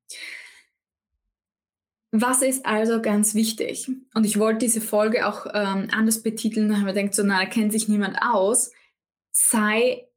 Was 2.12 2.44
ist 2.44 2.66
also 2.66 3.02
ganz 3.02 3.34
wichtig? 3.34 3.90
Und 4.14 4.24
ich 4.24 4.38
wollte 4.38 4.60
diese 4.60 4.82
Folge 4.82 5.28
auch 5.28 5.48
ähm, 5.48 5.88
anders 5.92 6.22
betiteln, 6.22 6.70
da 6.70 6.76
haben 6.76 6.86
wir 6.86 6.94
gedacht, 6.94 7.16
so, 7.16 7.24
na, 7.24 7.40
da 7.40 7.50
kennt 7.50 7.72
sich 7.72 7.88
niemand 7.88 8.18
aus. 8.22 8.72
Sei, 9.32 10.08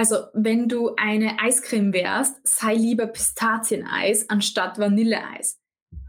also 0.00 0.16
wenn 0.32 0.66
du 0.66 0.94
eine 0.96 1.38
Eiscreme 1.40 1.92
wärst, 1.92 2.40
sei 2.42 2.72
lieber 2.74 3.06
Pistazieneis 3.06 4.30
anstatt 4.30 4.78
Vanilleeis. 4.78 5.60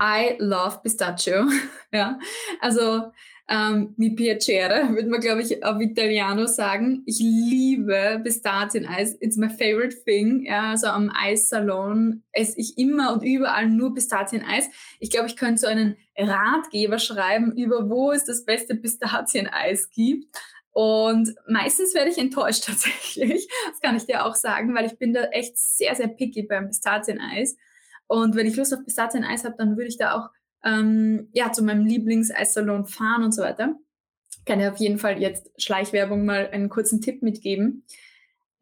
I 0.02 0.36
love 0.40 0.80
Pistachio. 0.82 1.44
ja, 1.92 2.18
also 2.62 3.12
ähm, 3.50 3.94
mi 3.98 4.12
piacere, 4.12 4.96
würde 4.96 5.10
man, 5.10 5.20
glaube 5.20 5.42
ich, 5.42 5.62
auf 5.66 5.82
Italiano 5.82 6.46
sagen. 6.46 7.04
Ich 7.06 7.20
liebe 7.20 8.22
Pistazieneis. 8.24 9.18
It's 9.20 9.36
my 9.36 9.50
favorite 9.50 9.98
thing. 10.06 10.46
Ja, 10.46 10.70
also 10.70 10.88
am 10.88 11.12
Eissalon 11.14 12.24
esse 12.32 12.58
ich 12.62 12.78
immer 12.78 13.12
und 13.12 13.24
überall 13.24 13.68
nur 13.68 13.94
Pistazieneis. 13.94 14.70
Ich 15.02 15.10
glaube, 15.10 15.28
ich 15.28 15.36
könnte 15.36 15.60
so 15.60 15.68
einen 15.68 15.98
Ratgeber 16.18 16.98
schreiben 16.98 17.52
über, 17.58 17.90
wo 17.90 18.14
es 18.14 18.24
das 18.24 18.46
beste 18.46 18.76
Pistazieneis 18.76 19.90
gibt. 19.90 20.38
Und 20.72 21.36
meistens 21.48 21.94
werde 21.94 22.12
ich 22.12 22.18
enttäuscht 22.18 22.64
tatsächlich. 22.68 23.48
Das 23.70 23.82
kann 23.82 23.96
ich 23.96 24.06
dir 24.06 24.26
auch 24.26 24.36
sagen, 24.36 24.74
weil 24.76 24.86
ich 24.86 24.98
bin 24.98 25.14
da 25.14 25.24
echt 25.26 25.58
sehr, 25.58 25.96
sehr 25.96 26.08
picky 26.08 26.44
beim 26.44 26.68
Pistazieneis. 26.68 27.58
Und 28.08 28.36
wenn 28.36 28.48
ich 28.48 28.56
Lust 28.56 28.74
auf 28.74 28.84
Pistazieneis 28.84 29.44
habe, 29.44 29.56
dann 29.58 29.78
würde 29.78 29.88
ich 29.88 29.98
da 29.98 30.14
auch 30.14 30.30
ähm, 30.64 31.30
ja, 31.34 31.52
zu 31.52 31.64
meinem 31.64 31.86
Lieblings-Eissalon 31.86 32.86
fahren 32.86 33.24
und 33.24 33.32
so 33.32 33.42
weiter. 33.42 33.76
Kann 34.46 34.60
ja 34.60 34.72
auf 34.72 34.78
jeden 34.78 34.98
Fall 34.98 35.22
jetzt 35.22 35.50
Schleichwerbung 35.58 36.26
mal 36.26 36.50
einen 36.52 36.70
kurzen 36.70 37.02
Tipp 37.02 37.22
mitgeben. 37.22 37.86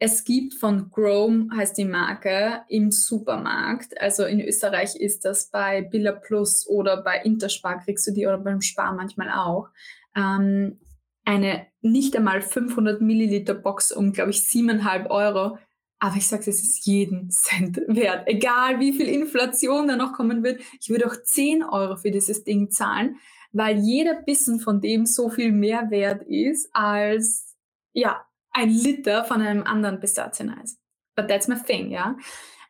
Es 0.01 0.23
gibt 0.23 0.53
von 0.53 0.91
Grome, 0.91 1.49
heißt 1.55 1.77
die 1.77 1.85
Marke, 1.85 2.61
im 2.69 2.89
Supermarkt. 2.89 3.99
Also 3.99 4.23
in 4.23 4.39
Österreich 4.39 4.95
ist 4.95 5.25
das 5.25 5.49
bei 5.49 5.81
Billa 5.81 6.13
Plus 6.13 6.65
oder 6.67 7.03
bei 7.03 7.21
Interspar 7.23 7.83
kriegst 7.83 8.07
du 8.07 8.11
die 8.11 8.25
oder 8.25 8.37
beim 8.37 8.61
Spar 8.61 8.93
manchmal 8.93 9.29
auch. 9.29 9.67
Ähm, 10.15 10.79
eine 11.29 11.67
nicht 11.81 12.15
einmal 12.15 12.41
500 12.41 13.01
Milliliter 13.01 13.53
Box 13.53 13.91
um, 13.91 14.11
glaube 14.11 14.31
ich, 14.31 14.43
siebeneinhalb 14.43 15.09
Euro 15.09 15.57
aber 15.99 16.15
ich 16.15 16.27
sage 16.27 16.49
es 16.49 16.63
ist 16.63 16.85
jeden 16.85 17.29
Cent 17.29 17.81
wert. 17.87 18.27
Egal 18.27 18.79
wie 18.79 18.93
viel 18.93 19.07
Inflation 19.07 19.87
da 19.87 19.97
noch 19.97 20.13
kommen 20.13 20.43
wird. 20.43 20.61
Ich 20.79 20.89
würde 20.89 21.05
auch 21.05 21.15
10 21.21 21.63
Euro 21.63 21.97
für 21.97 22.09
dieses 22.09 22.43
Ding 22.45 22.71
zahlen, 22.71 23.17
weil 23.51 23.77
jeder 23.79 24.15
Bissen 24.21 24.59
von 24.59 24.79
dem 24.79 25.05
so 25.05 25.29
viel 25.29 25.51
mehr 25.51 25.91
wert 25.91 26.23
ist 26.23 26.69
als, 26.71 27.57
ja, 27.91 28.25
ein 28.51 28.69
Liter 28.69 29.25
von 29.25 29.41
einem 29.41 29.63
anderen 29.63 29.99
Pistazieneis. 29.99 30.79
But 31.15 31.27
that's 31.27 31.47
my 31.47 31.61
thing, 31.61 31.91
ja. 31.91 32.17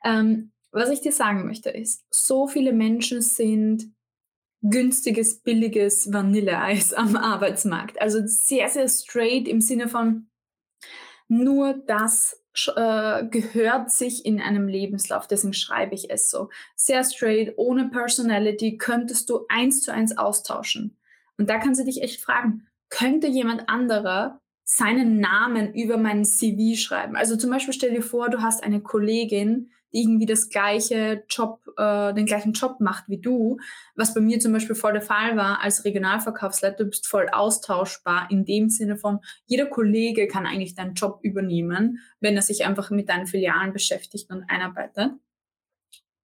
Ähm, 0.04 0.52
was 0.72 0.90
ich 0.90 1.02
dir 1.02 1.12
sagen 1.12 1.46
möchte 1.46 1.70
ist, 1.70 2.06
so 2.10 2.48
viele 2.48 2.74
Menschen 2.74 3.22
sind 3.22 3.92
günstiges, 4.62 5.42
billiges 5.42 6.12
Vanilleeis 6.12 6.94
am 6.94 7.16
Arbeitsmarkt. 7.16 8.02
Also 8.02 8.20
sehr, 8.26 8.70
sehr 8.70 8.88
straight 8.88 9.48
im 9.48 9.62
Sinne 9.62 9.88
von 9.88 10.30
nur 11.32 11.76
das 11.86 12.44
äh, 12.76 13.26
gehört 13.28 13.92
sich 13.92 14.26
in 14.26 14.42
einem 14.42 14.68
Lebenslauf, 14.68 15.28
deswegen 15.28 15.54
schreibe 15.54 15.94
ich 15.94 16.10
es 16.10 16.30
so. 16.30 16.50
Sehr 16.76 17.04
straight, 17.04 17.54
ohne 17.58 17.90
Personality, 17.90 18.78
könntest 18.78 19.30
du 19.30 19.46
eins 19.48 19.84
zu 19.84 19.94
eins 19.94 20.18
austauschen. 20.18 20.98
Und 21.38 21.50
da 21.50 21.60
kannst 21.60 21.80
du 21.80 21.86
dich 21.86 22.02
echt 22.02 22.20
fragen, 22.20 22.68
könnte 22.90 23.28
jemand 23.28 23.70
anderer 23.70 24.42
seinen 24.64 25.20
Namen 25.20 25.74
über 25.74 25.98
meinen 25.98 26.26
CV 26.26 26.76
schreiben? 26.76 27.16
Also 27.16 27.38
zum 27.38 27.52
Beispiel 27.52 27.74
stell 27.74 27.92
dir 27.92 28.02
vor, 28.02 28.30
du 28.30 28.42
hast 28.42 28.64
eine 28.64 28.82
Kollegin, 28.82 29.72
irgendwie 29.92 30.26
das 30.26 30.50
gleiche 30.50 31.24
Job, 31.30 31.62
äh, 31.78 32.14
den 32.14 32.26
gleichen 32.26 32.54
Job 32.54 32.80
macht 32.80 33.06
wie 33.08 33.20
du, 33.20 33.58
was 33.96 34.14
bei 34.14 34.22
mir 34.22 34.40
zum 34.40 34.54
Beispiel 34.54 34.76
voll 34.76 34.94
der 34.94 35.02
Fall 35.02 35.36
war 35.36 35.62
als 35.62 35.86
Regionalverkaufsleiter, 35.86 36.84
du 36.84 36.90
bist 36.90 37.08
voll 37.08 37.28
austauschbar 37.32 38.28
in 38.30 38.46
dem 38.46 38.70
Sinne 38.70 38.98
von, 38.98 39.20
jeder 39.46 39.66
Kollege 39.66 40.28
kann 40.28 40.46
eigentlich 40.46 40.76
deinen 40.76 40.94
Job 40.94 41.20
übernehmen, 41.24 42.00
wenn 42.20 42.36
er 42.36 42.42
sich 42.42 42.66
einfach 42.66 42.90
mit 42.92 43.10
deinen 43.10 43.28
Filialen 43.28 43.74
beschäftigt 43.74 44.30
und 44.30 44.44
einarbeitet. 44.48 45.12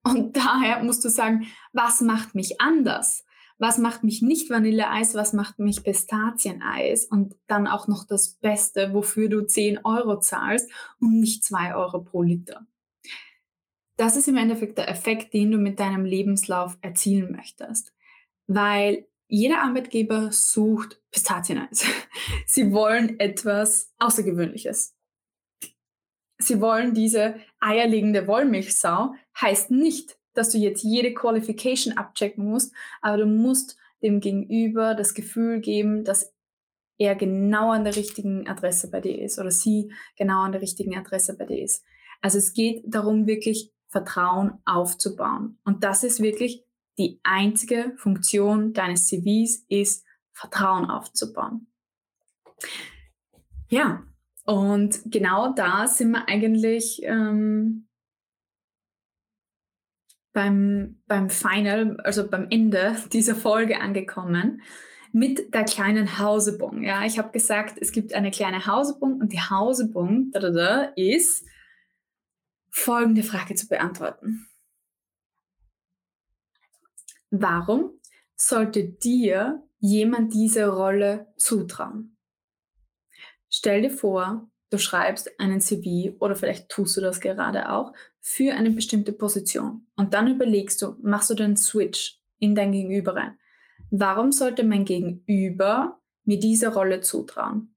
Und 0.03 0.37
daher 0.37 0.83
musst 0.83 1.03
du 1.03 1.09
sagen, 1.09 1.47
was 1.73 2.01
macht 2.01 2.35
mich 2.35 2.61
anders? 2.61 3.23
Was 3.57 3.77
macht 3.77 4.03
mich 4.03 4.21
nicht 4.21 4.49
Vanilleeis? 4.49 5.15
Was 5.15 5.31
macht 5.31 5.59
mich 5.59 5.81
Pistazieneis? 5.81 7.05
Und 7.05 7.35
dann 7.47 7.67
auch 7.67 7.87
noch 7.87 8.05
das 8.05 8.33
Beste, 8.33 8.93
wofür 8.93 9.29
du 9.29 9.47
10 9.47 9.85
Euro 9.85 10.19
zahlst 10.19 10.69
und 10.99 11.21
nicht 11.21 11.45
2 11.45 11.73
Euro 11.73 12.01
pro 12.01 12.21
Liter 12.21 12.67
das 13.97 14.17
ist 14.17 14.27
im 14.27 14.37
Endeffekt 14.37 14.77
der 14.77 14.89
Effekt, 14.89 15.33
den 15.33 15.51
du 15.51 15.57
mit 15.57 15.79
deinem 15.79 16.05
Lebenslauf 16.05 16.77
erzielen 16.81 17.31
möchtest. 17.31 17.93
Weil 18.47 19.07
jeder 19.27 19.63
Arbeitgeber 19.63 20.31
sucht 20.31 21.01
Pistazieneis. 21.11 21.85
Sie 22.45 22.71
wollen 22.71 23.19
etwas 23.19 23.91
Außergewöhnliches. 23.97 24.95
Sie 26.37 26.59
wollen 26.59 26.93
diese 26.93 27.35
eierlegende 27.59 28.27
Wollmilchsau, 28.27 29.13
heißt 29.39 29.71
nicht, 29.71 30.17
dass 30.33 30.49
du 30.49 30.57
jetzt 30.57 30.83
jede 30.83 31.13
Qualification 31.13 31.97
abchecken 31.97 32.45
musst, 32.45 32.73
aber 33.01 33.17
du 33.17 33.25
musst 33.25 33.77
dem 34.03 34.19
Gegenüber 34.19 34.95
das 34.95 35.13
Gefühl 35.13 35.61
geben, 35.61 36.03
dass 36.03 36.33
er 36.97 37.15
genau 37.15 37.71
an 37.71 37.83
der 37.83 37.95
richtigen 37.95 38.47
Adresse 38.47 38.89
bei 38.89 39.01
dir 39.01 39.21
ist 39.21 39.39
oder 39.39 39.51
sie 39.51 39.91
genau 40.17 40.41
an 40.41 40.51
der 40.51 40.61
richtigen 40.61 40.95
Adresse 40.97 41.37
bei 41.37 41.45
dir 41.45 41.63
ist. 41.63 41.83
Also 42.21 42.37
es 42.37 42.53
geht 42.53 42.83
darum, 42.85 43.27
wirklich 43.27 43.71
Vertrauen 43.95 44.59
aufzubauen. 44.65 45.57
Und 45.63 45.85
das 45.85 46.03
ist 46.03 46.21
wirklich 46.21 46.65
die 46.97 47.21
einzige 47.23 47.93
Funktion 47.95 48.73
deines 48.73 49.07
CVs, 49.07 49.63
ist 49.69 50.05
Vertrauen 50.33 50.89
aufzubauen. 50.89 51.67
Ja, 53.69 54.03
und 54.43 54.99
genau 55.05 55.53
da 55.53 55.87
sind 55.87 56.11
wir 56.11 56.27
eigentlich 56.27 57.03
ähm, 57.03 57.87
beim, 60.33 61.01
beim 61.07 61.29
Final, 61.29 61.97
also 62.01 62.29
beim 62.29 62.47
Ende 62.49 62.97
dieser 63.13 63.35
Folge 63.35 63.79
angekommen 63.79 64.61
mit 65.13 65.53
der 65.53 65.63
kleinen 65.63 66.19
Hausebung. 66.19 66.83
Ja, 66.83 67.05
ich 67.05 67.17
habe 67.17 67.31
gesagt, 67.31 67.77
es 67.79 67.93
gibt 67.93 68.13
eine 68.13 68.31
kleine 68.31 68.67
Hausebung 68.67 69.21
und 69.21 69.31
die 69.31 69.39
Hausebung 69.39 70.31
da, 70.31 70.41
da, 70.41 70.49
da, 70.49 70.81
ist 70.97 71.45
folgende 72.75 73.23
Frage 73.23 73.55
zu 73.55 73.67
beantworten. 73.67 74.47
Warum 77.31 77.99
sollte 78.35 78.83
dir 78.83 79.63
jemand 79.79 80.33
diese 80.33 80.67
Rolle 80.67 81.33
zutrauen? 81.37 82.17
Stell 83.49 83.81
dir 83.81 83.89
vor, 83.89 84.51
du 84.71 84.77
schreibst 84.77 85.39
einen 85.39 85.61
CV 85.61 86.17
oder 86.19 86.35
vielleicht 86.35 86.67
tust 86.67 86.97
du 86.97 87.01
das 87.01 87.21
gerade 87.21 87.69
auch 87.69 87.93
für 88.19 88.53
eine 88.53 88.71
bestimmte 88.71 89.13
Position 89.13 89.87
und 89.95 90.13
dann 90.13 90.27
überlegst 90.27 90.81
du, 90.81 90.97
machst 91.01 91.29
du 91.29 91.33
den 91.33 91.55
Switch 91.55 92.21
in 92.39 92.55
dein 92.55 92.73
Gegenüber 92.73 93.15
rein. 93.15 93.39
Warum 93.89 94.33
sollte 94.33 94.63
mein 94.63 94.83
Gegenüber 94.83 96.01
mir 96.25 96.39
diese 96.39 96.73
Rolle 96.73 96.99
zutrauen? 96.99 97.73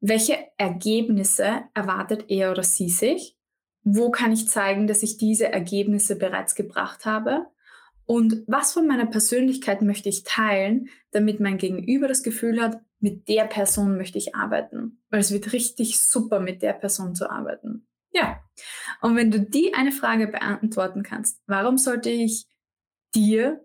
Welche 0.00 0.38
Ergebnisse 0.56 1.64
erwartet 1.74 2.26
er 2.28 2.52
oder 2.52 2.62
sie 2.62 2.88
sich? 2.88 3.37
Wo 3.90 4.10
kann 4.10 4.32
ich 4.32 4.48
zeigen, 4.48 4.86
dass 4.86 5.02
ich 5.02 5.16
diese 5.16 5.50
Ergebnisse 5.50 6.16
bereits 6.16 6.54
gebracht 6.54 7.06
habe? 7.06 7.46
Und 8.04 8.44
was 8.46 8.72
von 8.72 8.86
meiner 8.86 9.06
Persönlichkeit 9.06 9.82
möchte 9.82 10.08
ich 10.08 10.24
teilen, 10.24 10.88
damit 11.10 11.40
mein 11.40 11.58
Gegenüber 11.58 12.08
das 12.08 12.22
Gefühl 12.22 12.60
hat, 12.60 12.80
mit 13.00 13.28
der 13.28 13.44
Person 13.44 13.96
möchte 13.96 14.18
ich 14.18 14.34
arbeiten? 14.34 15.02
Weil 15.10 15.20
es 15.20 15.32
wird 15.32 15.52
richtig 15.52 16.00
super, 16.00 16.40
mit 16.40 16.62
der 16.62 16.72
Person 16.72 17.14
zu 17.14 17.30
arbeiten. 17.30 17.86
Ja. 18.12 18.40
Und 19.00 19.16
wenn 19.16 19.30
du 19.30 19.40
die 19.40 19.74
eine 19.74 19.92
Frage 19.92 20.26
beantworten 20.26 21.02
kannst, 21.02 21.40
warum 21.46 21.78
sollte 21.78 22.10
ich 22.10 22.46
dir 23.14 23.64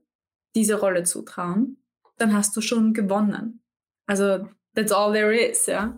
diese 0.55 0.79
Rolle 0.79 1.03
zutrauen, 1.03 1.83
dann 2.17 2.33
hast 2.33 2.55
du 2.55 2.61
schon 2.61 2.93
gewonnen. 2.93 3.63
Also, 4.05 4.47
that's 4.75 4.91
all 4.91 5.11
there 5.11 5.35
is, 5.35 5.65
ja. 5.65 5.97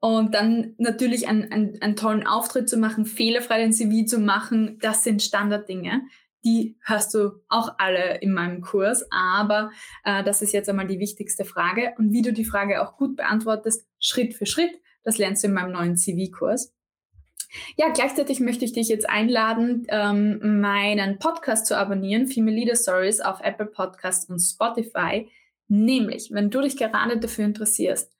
Und 0.00 0.34
dann 0.34 0.74
natürlich 0.78 1.28
einen, 1.28 1.52
einen, 1.52 1.82
einen 1.82 1.96
tollen 1.96 2.26
Auftritt 2.26 2.68
zu 2.70 2.78
machen, 2.78 3.04
fehlerfrei 3.04 3.58
den 3.60 3.72
CV 3.72 4.06
zu 4.06 4.18
machen, 4.18 4.78
das 4.80 5.04
sind 5.04 5.22
Standarddinge. 5.22 6.02
Die 6.42 6.78
hörst 6.82 7.12
du 7.12 7.32
auch 7.50 7.74
alle 7.76 8.16
in 8.22 8.32
meinem 8.32 8.62
Kurs, 8.62 9.04
aber 9.10 9.70
äh, 10.04 10.24
das 10.24 10.40
ist 10.40 10.54
jetzt 10.54 10.70
einmal 10.70 10.86
die 10.86 10.98
wichtigste 10.98 11.44
Frage. 11.44 11.92
Und 11.98 12.12
wie 12.12 12.22
du 12.22 12.32
die 12.32 12.46
Frage 12.46 12.82
auch 12.82 12.96
gut 12.96 13.16
beantwortest, 13.16 13.86
Schritt 13.98 14.32
für 14.32 14.46
Schritt, 14.46 14.72
das 15.02 15.18
lernst 15.18 15.44
du 15.44 15.48
in 15.48 15.54
meinem 15.54 15.72
neuen 15.72 15.96
CV-Kurs. 15.96 16.72
Ja, 17.76 17.88
gleichzeitig 17.92 18.40
möchte 18.40 18.64
ich 18.64 18.72
dich 18.72 18.88
jetzt 18.88 19.08
einladen, 19.08 19.86
ähm, 19.88 20.60
meinen 20.60 21.18
Podcast 21.18 21.66
zu 21.66 21.76
abonnieren, 21.76 22.26
Female 22.26 22.56
Leader 22.56 22.76
Stories 22.76 23.20
auf 23.20 23.40
Apple 23.42 23.66
Podcasts 23.66 24.30
und 24.30 24.38
Spotify. 24.38 25.28
Nämlich, 25.68 26.30
wenn 26.32 26.48
du 26.50 26.60
dich 26.62 26.76
gerade 26.76 27.18
dafür 27.18 27.44
interessierst, 27.44 28.10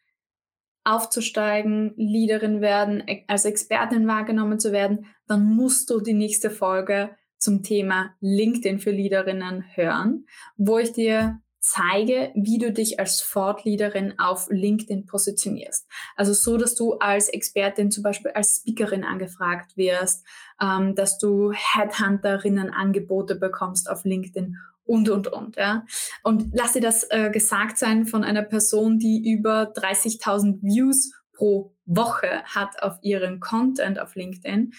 aufzusteigen, 0.84 1.92
Leaderin 1.96 2.60
werden, 2.60 3.02
e-, 3.06 3.24
als 3.28 3.44
Expertin 3.44 4.06
wahrgenommen 4.06 4.58
zu 4.58 4.72
werden, 4.72 5.06
dann 5.26 5.44
musst 5.44 5.90
du 5.90 6.00
die 6.00 6.14
nächste 6.14 6.50
Folge 6.50 7.10
zum 7.38 7.62
Thema 7.62 8.14
LinkedIn 8.20 8.78
für 8.78 8.90
Leaderinnen 8.90 9.64
hören, 9.74 10.26
wo 10.56 10.78
ich 10.78 10.92
dir 10.92 11.40
zeige, 11.60 12.32
wie 12.34 12.58
du 12.58 12.72
dich 12.72 12.98
als 12.98 13.20
Fortleaderin 13.20 14.18
auf 14.18 14.48
LinkedIn 14.50 15.06
positionierst. 15.06 15.86
Also 16.16 16.32
so, 16.32 16.56
dass 16.56 16.74
du 16.74 16.94
als 16.94 17.28
Expertin 17.28 17.90
zum 17.90 18.02
Beispiel 18.02 18.30
als 18.30 18.56
Speakerin 18.56 19.04
angefragt 19.04 19.76
wirst, 19.76 20.26
ähm, 20.60 20.94
dass 20.94 21.18
du 21.18 21.52
Headhunterinnen 21.52 22.70
Angebote 22.70 23.36
bekommst 23.36 23.90
auf 23.90 24.04
LinkedIn 24.04 24.56
und, 24.84 25.08
und, 25.08 25.28
und. 25.28 25.56
Ja. 25.56 25.84
Und 26.22 26.50
lass 26.52 26.72
dir 26.72 26.80
das 26.80 27.04
äh, 27.10 27.30
gesagt 27.30 27.78
sein 27.78 28.06
von 28.06 28.24
einer 28.24 28.42
Person, 28.42 28.98
die 28.98 29.30
über 29.30 29.72
30.000 29.72 30.62
Views 30.62 31.12
pro 31.32 31.74
Woche 31.86 32.42
hat 32.44 32.82
auf 32.82 32.98
ihren 33.02 33.40
Content 33.40 33.98
auf 33.98 34.14
LinkedIn. 34.14 34.72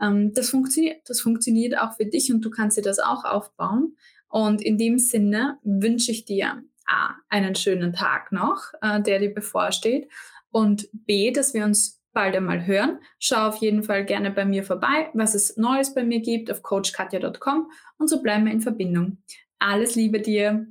Ähm, 0.00 0.32
das 0.34 0.50
funktioniert. 0.50 1.08
Das 1.08 1.20
funktioniert 1.20 1.78
auch 1.78 1.94
für 1.96 2.06
dich 2.06 2.32
und 2.32 2.44
du 2.44 2.50
kannst 2.50 2.76
dir 2.76 2.82
das 2.82 2.98
auch 2.98 3.24
aufbauen. 3.24 3.96
Und 4.28 4.62
in 4.62 4.78
dem 4.78 4.98
Sinne 4.98 5.58
wünsche 5.62 6.10
ich 6.12 6.24
dir 6.24 6.62
A, 6.86 7.14
einen 7.28 7.54
schönen 7.54 7.92
Tag 7.92 8.32
noch, 8.32 8.72
äh, 8.82 9.00
der 9.00 9.18
dir 9.18 9.32
bevorsteht 9.32 10.10
und 10.50 10.88
B, 10.92 11.30
dass 11.30 11.54
wir 11.54 11.64
uns 11.64 12.02
bald 12.12 12.34
einmal 12.34 12.66
hören. 12.66 12.98
Schau 13.18 13.48
auf 13.48 13.56
jeden 13.56 13.82
Fall 13.82 14.04
gerne 14.04 14.30
bei 14.30 14.44
mir 14.44 14.64
vorbei, 14.64 15.10
was 15.14 15.34
es 15.34 15.56
Neues 15.56 15.94
bei 15.94 16.02
mir 16.02 16.20
gibt 16.20 16.50
auf 16.50 16.62
coachkatja.com 16.62 17.70
und 17.98 18.08
so 18.08 18.22
bleiben 18.22 18.46
wir 18.46 18.52
in 18.52 18.60
Verbindung. 18.60 19.18
Alles 19.60 19.96
Liebe 19.96 20.20
dir! 20.20 20.68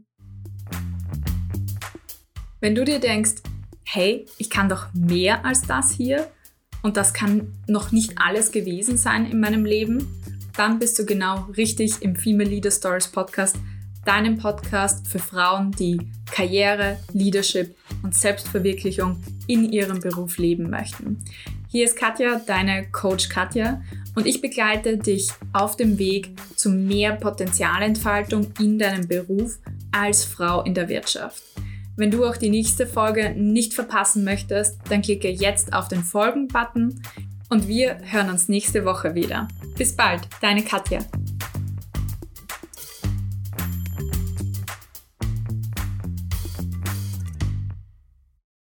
Wenn 2.62 2.74
du 2.74 2.86
dir 2.86 3.00
denkst, 3.00 3.42
hey, 3.84 4.26
ich 4.38 4.50
kann 4.50 4.70
doch 4.70 4.88
mehr 4.94 5.44
als 5.44 5.64
das 5.64 5.92
hier 5.92 6.32
und 6.84 6.96
das 6.96 7.14
kann 7.14 7.54
noch 7.68 7.92
nicht 7.92 8.14
alles 8.16 8.54
gewesen 8.54 8.96
sein 8.96 9.30
in 9.30 9.42
meinem 9.42 9.66
Leben, 9.66 10.08
dann 10.56 10.80
bist 10.80 10.98
du 10.98 11.06
genau 11.06 11.50
richtig 11.58 12.02
im 12.02 12.16
Female 12.16 12.50
Leader 12.50 12.72
Stories 12.72 13.10
Podcast, 13.10 13.58
deinem 14.06 14.38
Podcast 14.38 15.06
für 15.06 15.20
Frauen, 15.20 15.72
die 15.72 16.00
Karriere, 16.32 16.98
Leadership 17.12 17.76
und 18.04 18.16
Selbstverwirklichung 18.16 19.22
in 19.48 19.70
ihrem 19.70 20.00
Beruf 20.00 20.38
leben 20.38 20.70
möchten. 20.70 21.26
Hier 21.68 21.84
ist 21.84 21.98
Katja, 21.98 22.40
deine 22.48 22.90
Coach 22.90 23.28
Katja, 23.28 23.82
und 24.18 24.26
ich 24.26 24.42
begleite 24.42 24.98
dich 24.98 25.30
auf 25.54 25.76
dem 25.76 26.00
Weg 26.00 26.32
zu 26.56 26.72
mehr 26.72 27.14
Potenzialentfaltung 27.14 28.48
in 28.60 28.80
deinem 28.80 29.08
Beruf 29.08 29.60
als 29.92 30.26
Frau 30.26 30.64
in 30.64 30.74
der 30.74 30.90
Wirtschaft. 30.90 31.44
Wenn 31.98 32.10
du 32.10 32.26
auch 32.26 32.36
die 32.36 32.50
nächste 32.50 32.88
Folge 32.88 33.36
nicht 33.38 33.76
verpassen 33.76 34.24
möchtest, 34.24 34.80
dann 34.90 35.04
klicke 35.04 35.30
jetzt 35.30 35.72
auf 35.72 35.88
den 35.88 36.04
Folgen-Button 36.04 37.00
und 37.50 37.68
wir 37.68 38.00
hören 38.06 38.32
uns 38.32 38.50
nächste 38.50 38.86
Woche 38.86 39.14
wieder. 39.14 39.48
Bis 39.78 39.96
bald, 39.96 40.28
deine 40.42 40.64
Katja. 40.64 41.00